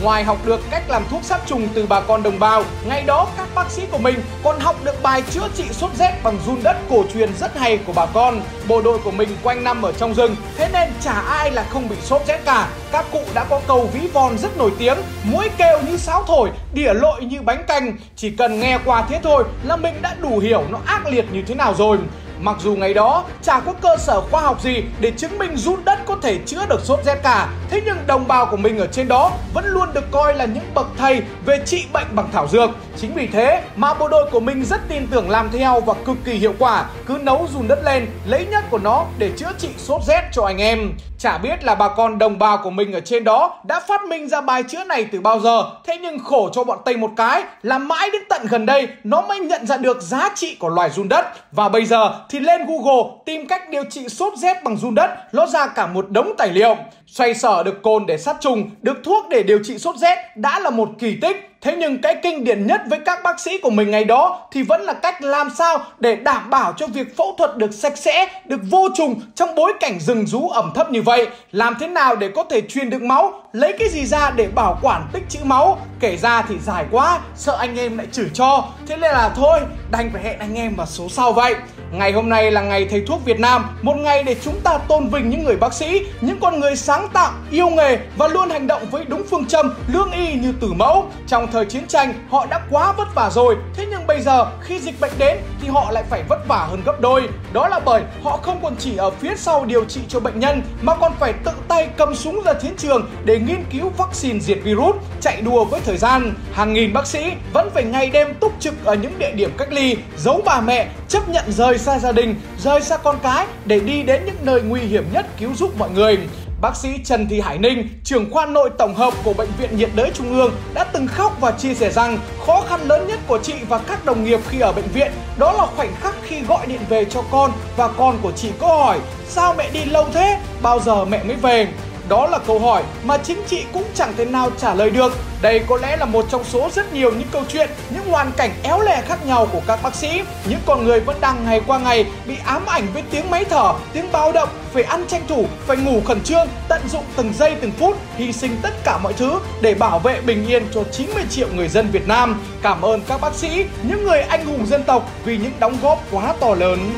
Ngoài 0.01 0.23
học 0.23 0.37
được 0.45 0.59
cách 0.71 0.89
làm 0.89 1.03
thuốc 1.09 1.23
sát 1.23 1.41
trùng 1.45 1.67
từ 1.73 1.85
bà 1.89 2.01
con 2.01 2.23
đồng 2.23 2.39
bào, 2.39 2.63
ngày 2.85 3.03
đó 3.03 3.27
các 3.37 3.47
bác 3.55 3.71
sĩ 3.71 3.81
của 3.91 3.97
mình 3.97 4.15
còn 4.43 4.59
học 4.59 4.75
được 4.83 5.03
bài 5.03 5.23
chữa 5.31 5.47
trị 5.55 5.63
sốt 5.71 5.91
rét 5.95 6.13
bằng 6.23 6.39
run 6.45 6.63
đất 6.63 6.77
cổ 6.89 7.03
truyền 7.13 7.29
rất 7.39 7.57
hay 7.57 7.77
của 7.77 7.93
bà 7.95 8.05
con. 8.05 8.41
Bộ 8.67 8.81
đội 8.81 8.99
của 9.03 9.11
mình 9.11 9.29
quanh 9.43 9.63
năm 9.63 9.81
ở 9.81 9.91
trong 9.91 10.13
rừng, 10.13 10.35
thế 10.57 10.69
nên 10.73 10.89
chả 11.01 11.11
ai 11.11 11.51
là 11.51 11.65
không 11.69 11.89
bị 11.89 11.95
sốt 12.01 12.21
rét 12.27 12.39
cả. 12.45 12.69
Các 12.91 13.05
cụ 13.11 13.21
đã 13.33 13.43
có 13.43 13.61
câu 13.67 13.89
ví 13.93 14.07
von 14.13 14.37
rất 14.37 14.57
nổi 14.57 14.71
tiếng, 14.77 14.97
mũi 15.23 15.49
kêu 15.57 15.79
như 15.89 15.97
sáo 15.97 16.23
thổi, 16.27 16.49
đỉa 16.73 16.93
lội 16.93 17.23
như 17.23 17.41
bánh 17.41 17.63
canh. 17.67 17.97
Chỉ 18.15 18.29
cần 18.29 18.59
nghe 18.59 18.79
qua 18.85 19.05
thế 19.09 19.19
thôi 19.23 19.43
là 19.63 19.75
mình 19.75 20.01
đã 20.01 20.15
đủ 20.21 20.39
hiểu 20.39 20.63
nó 20.69 20.79
ác 20.85 21.07
liệt 21.07 21.25
như 21.31 21.41
thế 21.47 21.55
nào 21.55 21.73
rồi. 21.77 21.97
Mặc 22.39 22.57
dù 22.59 22.75
ngày 22.75 22.93
đó, 22.93 23.23
chả 23.41 23.59
có 23.59 23.73
cơ 23.81 23.97
sở 23.97 24.21
khoa 24.31 24.41
học 24.41 24.61
gì 24.61 24.83
để 24.99 25.11
chứng 25.11 25.37
minh 25.37 25.57
run 25.57 25.85
đất 25.85 25.99
có 26.05 26.17
thể 26.21 26.37
chữa 26.45 26.65
được 26.69 26.79
sốt 26.83 26.99
rét 27.05 27.19
cả. 27.23 27.49
Thế 27.69 27.81
nhưng 27.85 27.97
đồng 28.07 28.27
bào 28.27 28.45
của 28.45 28.57
mình 28.57 28.77
ở 28.77 28.87
trên 28.87 29.07
đó 29.07 29.31
vẫn 29.53 29.65
luôn 29.65 29.93
được 29.93 30.11
coi 30.11 30.33
là 30.33 30.45
những 30.45 30.73
bậc 30.73 30.87
thầy 30.97 31.21
về 31.45 31.61
trị 31.65 31.85
bệnh 31.93 32.07
bằng 32.11 32.29
thảo 32.31 32.47
dược. 32.47 32.69
Chính 33.01 33.13
vì 33.13 33.27
thế 33.27 33.63
mà 33.75 33.93
bộ 33.93 34.07
đội 34.07 34.29
của 34.31 34.39
mình 34.39 34.63
rất 34.65 34.81
tin 34.89 35.07
tưởng 35.11 35.29
làm 35.29 35.49
theo 35.51 35.79
và 35.79 35.93
cực 36.05 36.17
kỳ 36.25 36.33
hiệu 36.33 36.53
quả. 36.59 36.85
Cứ 37.05 37.17
nấu 37.21 37.47
dùn 37.53 37.67
đất 37.67 37.79
lên, 37.85 38.07
lấy 38.25 38.45
nhất 38.45 38.63
của 38.69 38.77
nó 38.77 39.05
để 39.17 39.31
chữa 39.37 39.51
trị 39.57 39.69
sốt 39.77 40.01
rét 40.07 40.21
cho 40.31 40.43
anh 40.43 40.57
em. 40.57 40.91
Chả 41.19 41.37
biết 41.37 41.63
là 41.63 41.75
bà 41.75 41.87
con 41.87 42.17
đồng 42.17 42.39
bào 42.39 42.57
của 42.63 42.69
mình 42.69 42.93
ở 42.93 42.99
trên 42.99 43.23
đó 43.23 43.59
đã 43.63 43.79
phát 43.79 44.01
minh 44.03 44.29
ra 44.29 44.41
bài 44.41 44.63
chữa 44.63 44.83
này 44.83 45.05
từ 45.11 45.21
bao 45.21 45.39
giờ. 45.39 45.63
Thế 45.85 45.97
nhưng 46.01 46.19
khổ 46.19 46.49
cho 46.53 46.63
bọn 46.63 46.79
Tây 46.85 46.97
một 46.97 47.11
cái 47.17 47.43
là 47.61 47.77
mãi 47.77 48.09
đến 48.13 48.21
tận 48.29 48.45
gần 48.49 48.65
đây 48.65 48.87
nó 49.03 49.21
mới 49.21 49.39
nhận 49.39 49.67
ra 49.67 49.77
được 49.77 50.01
giá 50.01 50.29
trị 50.35 50.55
của 50.55 50.69
loài 50.69 50.89
run 50.89 51.09
đất. 51.09 51.25
Và 51.51 51.69
bây 51.69 51.85
giờ 51.85 52.13
thì 52.29 52.39
lên 52.39 52.61
Google 52.65 53.11
tìm 53.25 53.47
cách 53.47 53.69
điều 53.69 53.83
trị 53.83 54.09
sốt 54.09 54.33
rét 54.37 54.63
bằng 54.63 54.77
run 54.77 54.95
đất 54.95 55.33
nó 55.33 55.45
ra 55.45 55.67
cả 55.67 55.87
một 55.87 56.09
đống 56.09 56.33
tài 56.37 56.49
liệu. 56.49 56.75
Xoay 57.07 57.33
sở 57.33 57.63
được 57.63 57.83
cồn 57.83 58.05
để 58.05 58.17
sát 58.17 58.37
trùng 58.39 58.69
được 58.81 58.97
thuốc 59.03 59.29
để 59.29 59.43
điều 59.43 59.59
trị 59.63 59.77
sốt 59.77 59.95
rét 59.95 60.17
đã 60.35 60.59
là 60.59 60.69
một 60.69 60.89
kỳ 60.99 61.17
tích. 61.21 61.43
Thế 61.67 61.75
nhưng 61.79 62.01
cái 62.01 62.15
kinh 62.23 62.43
điển 62.43 62.67
nhất 62.67 62.81
với 62.89 62.99
các 63.05 63.19
bác 63.23 63.39
sĩ 63.39 63.57
của 63.57 63.69
mình 63.69 63.91
ngày 63.91 64.03
đó 64.03 64.47
thì 64.51 64.63
vẫn 64.63 64.81
là 64.81 64.93
cách 64.93 65.21
làm 65.21 65.49
sao 65.57 65.79
để 65.99 66.15
đảm 66.15 66.49
bảo 66.49 66.73
cho 66.77 66.87
việc 66.87 67.17
phẫu 67.17 67.35
thuật 67.37 67.57
được 67.57 67.73
sạch 67.73 67.97
sẽ, 67.97 68.27
được 68.45 68.59
vô 68.69 68.87
trùng 68.95 69.21
trong 69.35 69.55
bối 69.55 69.73
cảnh 69.79 69.99
rừng 69.99 70.25
rú 70.27 70.47
ẩm 70.47 70.71
thấp 70.75 70.91
như 70.91 71.01
vậy. 71.01 71.27
Làm 71.51 71.75
thế 71.79 71.87
nào 71.87 72.15
để 72.15 72.29
có 72.35 72.43
thể 72.43 72.61
truyền 72.61 72.89
được 72.89 73.01
máu, 73.01 73.41
lấy 73.57 73.73
cái 73.79 73.89
gì 73.89 74.05
ra 74.05 74.29
để 74.29 74.47
bảo 74.47 74.79
quản 74.81 75.07
tích 75.13 75.23
trữ 75.29 75.39
máu. 75.43 75.77
Kể 75.99 76.17
ra 76.17 76.41
thì 76.41 76.55
dài 76.59 76.85
quá, 76.91 77.19
sợ 77.35 77.57
anh 77.59 77.79
em 77.79 77.97
lại 77.97 78.07
chửi 78.11 78.29
cho. 78.33 78.65
Thế 78.87 78.97
nên 78.97 79.11
là 79.11 79.29
thôi, 79.35 79.59
đành 79.91 80.09
phải 80.13 80.23
hẹn 80.23 80.39
anh 80.39 80.55
em 80.55 80.75
vào 80.75 80.85
số 80.85 81.09
sau 81.09 81.33
vậy. 81.33 81.55
Ngày 81.91 82.11
hôm 82.11 82.29
nay 82.29 82.51
là 82.51 82.61
ngày 82.61 82.87
thầy 82.89 83.03
thuốc 83.07 83.25
Việt 83.25 83.39
Nam, 83.39 83.77
một 83.81 83.93
ngày 83.97 84.23
để 84.23 84.35
chúng 84.43 84.59
ta 84.63 84.77
tôn 84.77 85.09
vinh 85.09 85.29
những 85.29 85.43
người 85.43 85.57
bác 85.57 85.73
sĩ, 85.73 86.01
những 86.21 86.39
con 86.41 86.59
người 86.59 86.75
sáng 86.75 87.09
tạo, 87.13 87.31
yêu 87.51 87.69
nghề 87.69 87.97
và 88.17 88.27
luôn 88.27 88.49
hành 88.49 88.67
động 88.67 88.81
với 88.91 89.05
đúng 89.05 89.23
phương 89.29 89.45
châm 89.45 89.73
lương 89.87 90.11
y 90.11 90.33
như 90.33 90.53
tử 90.61 90.73
mẫu. 90.73 91.05
Trong 91.27 91.47
thời 91.51 91.65
chiến 91.65 91.87
tranh, 91.87 92.13
họ 92.29 92.45
đã 92.45 92.61
quá 92.69 92.91
vất 92.91 93.15
vả 93.15 93.29
rồi, 93.29 93.55
thế 93.75 93.85
nhưng 93.89 93.96
bây 94.07 94.21
giờ 94.21 94.45
khi 94.61 94.79
dịch 94.79 94.99
bệnh 94.99 95.11
đến 95.17 95.37
thì 95.61 95.67
họ 95.67 95.91
lại 95.91 96.03
phải 96.09 96.23
vất 96.29 96.47
vả 96.47 96.67
hơn 96.69 96.81
gấp 96.85 97.01
đôi. 97.01 97.29
Đó 97.53 97.67
là 97.67 97.79
bởi 97.79 98.01
họ 98.23 98.37
không 98.37 98.59
còn 98.63 98.75
chỉ 98.79 98.97
ở 98.97 99.09
phía 99.09 99.35
sau 99.35 99.65
điều 99.65 99.85
trị 99.85 100.01
cho 100.07 100.19
bệnh 100.19 100.39
nhân 100.39 100.61
mà 100.81 100.95
còn 100.95 101.11
phải 101.19 101.33
tự 101.33 101.51
tay 101.67 101.87
cầm 101.97 102.15
súng 102.15 102.41
ra 102.45 102.53
chiến 102.53 102.73
trường 102.77 103.09
để 103.25 103.39
nghiên 103.39 103.63
cứu 103.71 103.91
vaccine 103.97 104.39
diệt 104.39 104.57
virus, 104.63 104.95
chạy 105.21 105.41
đua 105.41 105.65
với 105.65 105.81
thời 105.85 105.97
gian. 105.97 106.33
Hàng 106.53 106.73
nghìn 106.73 106.93
bác 106.93 107.07
sĩ 107.07 107.31
vẫn 107.53 107.69
phải 107.73 107.83
ngày 107.83 108.09
đêm 108.09 108.33
túc 108.33 108.53
trực 108.59 108.73
ở 108.85 108.95
những 108.95 109.19
địa 109.19 109.31
điểm 109.31 109.51
cách 109.57 109.71
ly, 109.71 109.97
giấu 110.17 110.41
bà 110.45 110.61
mẹ, 110.61 110.87
chấp 111.07 111.29
nhận 111.29 111.51
rời 111.51 111.77
xa 111.77 111.99
gia 111.99 112.11
đình, 112.11 112.35
rời 112.57 112.81
xa 112.81 112.97
con 112.97 113.19
cái 113.23 113.47
để 113.65 113.79
đi 113.79 114.03
đến 114.03 114.25
những 114.25 114.37
nơi 114.41 114.61
nguy 114.61 114.81
hiểm 114.81 115.05
nhất 115.13 115.25
cứu 115.39 115.49
giúp 115.55 115.71
mọi 115.77 115.89
người. 115.89 116.17
Bác 116.61 116.75
sĩ 116.75 116.89
Trần 117.03 117.27
Thị 117.27 117.39
Hải 117.39 117.57
Ninh, 117.57 117.89
trưởng 118.03 118.31
khoa 118.31 118.45
nội 118.45 118.69
tổng 118.77 118.95
hợp 118.95 119.13
của 119.23 119.33
Bệnh 119.33 119.49
viện 119.59 119.77
nhiệt 119.77 119.89
đới 119.95 120.11
Trung 120.13 120.33
ương 120.33 120.51
đã 120.73 120.83
từng 120.83 121.07
khóc 121.07 121.37
và 121.39 121.51
chia 121.51 121.73
sẻ 121.73 121.91
rằng 121.91 122.17
khó 122.45 122.61
khăn 122.69 122.81
lớn 122.87 123.07
nhất 123.07 123.19
của 123.27 123.39
chị 123.43 123.53
và 123.69 123.77
các 123.77 124.05
đồng 124.05 124.23
nghiệp 124.23 124.39
khi 124.49 124.59
ở 124.59 124.73
bệnh 124.73 124.87
viện 124.93 125.11
đó 125.37 125.51
là 125.51 125.65
khoảnh 125.65 125.95
khắc 126.01 126.15
khi 126.23 126.41
gọi 126.41 126.67
điện 126.67 126.81
về 126.89 127.05
cho 127.05 127.23
con 127.31 127.51
và 127.77 127.87
con 127.87 128.17
của 128.21 128.31
chị 128.31 128.49
có 128.59 128.67
hỏi 128.67 128.99
sao 129.27 129.55
mẹ 129.57 129.69
đi 129.73 129.85
lâu 129.85 130.05
thế, 130.13 130.39
bao 130.61 130.79
giờ 130.79 131.05
mẹ 131.05 131.23
mới 131.23 131.35
về. 131.35 131.67
Đó 132.09 132.27
là 132.27 132.39
câu 132.39 132.59
hỏi 132.59 132.83
mà 133.03 133.17
chính 133.17 133.41
chị 133.47 133.63
cũng 133.73 133.83
chẳng 133.95 134.13
thể 134.17 134.25
nào 134.25 134.49
trả 134.57 134.73
lời 134.73 134.89
được. 134.89 135.13
Đây 135.41 135.61
có 135.67 135.77
lẽ 135.77 135.97
là 135.97 136.05
một 136.05 136.25
trong 136.29 136.43
số 136.43 136.69
rất 136.75 136.93
nhiều 136.93 137.11
những 137.11 137.27
câu 137.31 137.43
chuyện, 137.49 137.69
những 137.89 138.05
hoàn 138.05 138.31
cảnh 138.37 138.51
éo 138.63 138.81
le 138.81 139.01
khác 139.01 139.25
nhau 139.25 139.47
của 139.51 139.61
các 139.67 139.79
bác 139.83 139.95
sĩ. 139.95 140.21
Những 140.49 140.59
con 140.65 140.85
người 140.85 140.99
vẫn 140.99 141.17
đang 141.21 141.45
ngày 141.45 141.61
qua 141.67 141.79
ngày 141.79 142.05
bị 142.27 142.35
ám 142.45 142.65
ảnh 142.65 142.87
với 142.93 143.03
tiếng 143.11 143.31
máy 143.31 143.45
thở, 143.45 143.73
tiếng 143.93 144.11
báo 144.11 144.31
động, 144.31 144.49
phải 144.73 144.83
ăn 144.83 145.05
tranh 145.07 145.21
thủ, 145.27 145.45
phải 145.67 145.77
ngủ 145.77 146.01
khẩn 146.05 146.21
trương, 146.21 146.47
tận 146.67 146.81
dụng 146.89 147.03
từng 147.15 147.33
giây 147.33 147.55
từng 147.61 147.71
phút, 147.71 147.97
hy 148.15 148.33
sinh 148.33 148.57
tất 148.61 148.83
cả 148.83 148.97
mọi 148.97 149.13
thứ 149.13 149.39
để 149.61 149.73
bảo 149.73 149.99
vệ 149.99 150.21
bình 150.21 150.47
yên 150.47 150.63
cho 150.73 150.83
90 150.91 151.23
triệu 151.29 151.47
người 151.55 151.67
dân 151.67 151.89
Việt 151.91 152.07
Nam. 152.07 152.41
Cảm 152.61 152.81
ơn 152.81 153.01
các 153.07 153.21
bác 153.21 153.33
sĩ, 153.33 153.65
những 153.83 154.03
người 154.03 154.21
anh 154.21 154.45
hùng 154.45 154.65
dân 154.65 154.83
tộc 154.83 155.11
vì 155.25 155.37
những 155.37 155.53
đóng 155.59 155.77
góp 155.81 156.03
quá 156.11 156.33
to 156.39 156.55
lớn. 156.55 156.91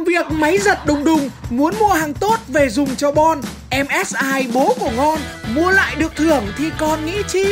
Làm 0.00 0.04
việc 0.04 0.30
máy 0.30 0.58
giật 0.58 0.78
đùng 0.86 1.04
đùng, 1.04 1.30
muốn 1.50 1.74
mua 1.78 1.88
hàng 1.88 2.14
tốt 2.14 2.36
về 2.48 2.68
dùng 2.68 2.96
cho 2.96 3.12
Bon. 3.12 3.40
MSI 3.70 4.46
bố 4.54 4.74
của 4.80 4.90
ngon, 4.90 5.18
mua 5.54 5.70
lại 5.70 5.94
được 5.96 6.16
thưởng 6.16 6.44
thì 6.58 6.64
còn 6.78 7.06
nghĩ 7.06 7.22
chi. 7.28 7.44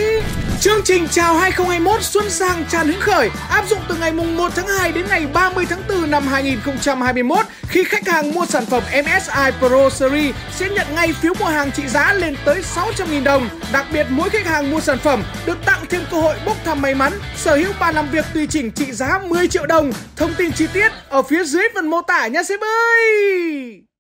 Chương 0.61 0.81
trình 0.85 1.09
chào 1.11 1.35
2021 1.35 2.03
Xuân 2.03 2.31
sang 2.31 2.65
tràn 2.71 2.87
hứng 2.87 3.01
khởi 3.01 3.31
áp 3.51 3.69
dụng 3.69 3.79
từ 3.89 3.95
ngày 3.95 4.13
mùng 4.13 4.37
1 4.37 4.53
tháng 4.57 4.67
2 4.67 4.93
đến 4.93 5.07
ngày 5.09 5.27
30 5.27 5.67
tháng 5.71 5.83
4 5.89 6.11
năm 6.11 6.27
2021 6.27 7.47
khi 7.69 7.85
khách 7.85 8.09
hàng 8.09 8.35
mua 8.35 8.47
sản 8.47 8.67
phẩm 8.67 8.83
MSI 9.05 9.51
Pro 9.59 9.91
Series 9.91 10.35
sẽ 10.57 10.69
nhận 10.69 10.87
ngay 10.95 11.13
phiếu 11.13 11.35
mua 11.41 11.47
hàng 11.47 11.71
trị 11.73 11.89
giá 11.89 12.13
lên 12.13 12.37
tới 12.45 12.63
600.000 12.75 13.25
đồng. 13.25 13.49
Đặc 13.73 13.87
biệt, 13.93 14.07
mỗi 14.11 14.31
khách 14.31 14.47
hàng 14.47 14.71
mua 14.71 14.81
sản 14.81 14.99
phẩm 14.99 15.23
được 15.47 15.59
tặng 15.67 15.85
thêm 15.89 16.03
cơ 16.11 16.21
hội 16.21 16.37
bốc 16.47 16.57
thăm 16.65 16.83
may 16.83 16.95
mắn, 16.95 17.13
sở 17.37 17.57
hữu 17.57 17.73
bàn 17.81 17.95
làm 17.95 18.11
việc 18.11 18.25
tùy 18.35 18.47
chỉnh 18.51 18.71
trị 18.71 18.93
giá 18.93 19.19
10 19.19 19.49
triệu 19.49 19.67
đồng. 19.67 19.93
Thông 20.17 20.35
tin 20.35 20.53
chi 20.53 20.67
tiết 20.73 20.93
ở 21.09 21.23
phía 21.23 21.45
dưới 21.45 21.65
phần 21.75 21.91
mô 21.91 22.03
tả 22.03 22.27
nha 22.27 22.43
sếp 22.43 22.61
ơi. 22.61 23.88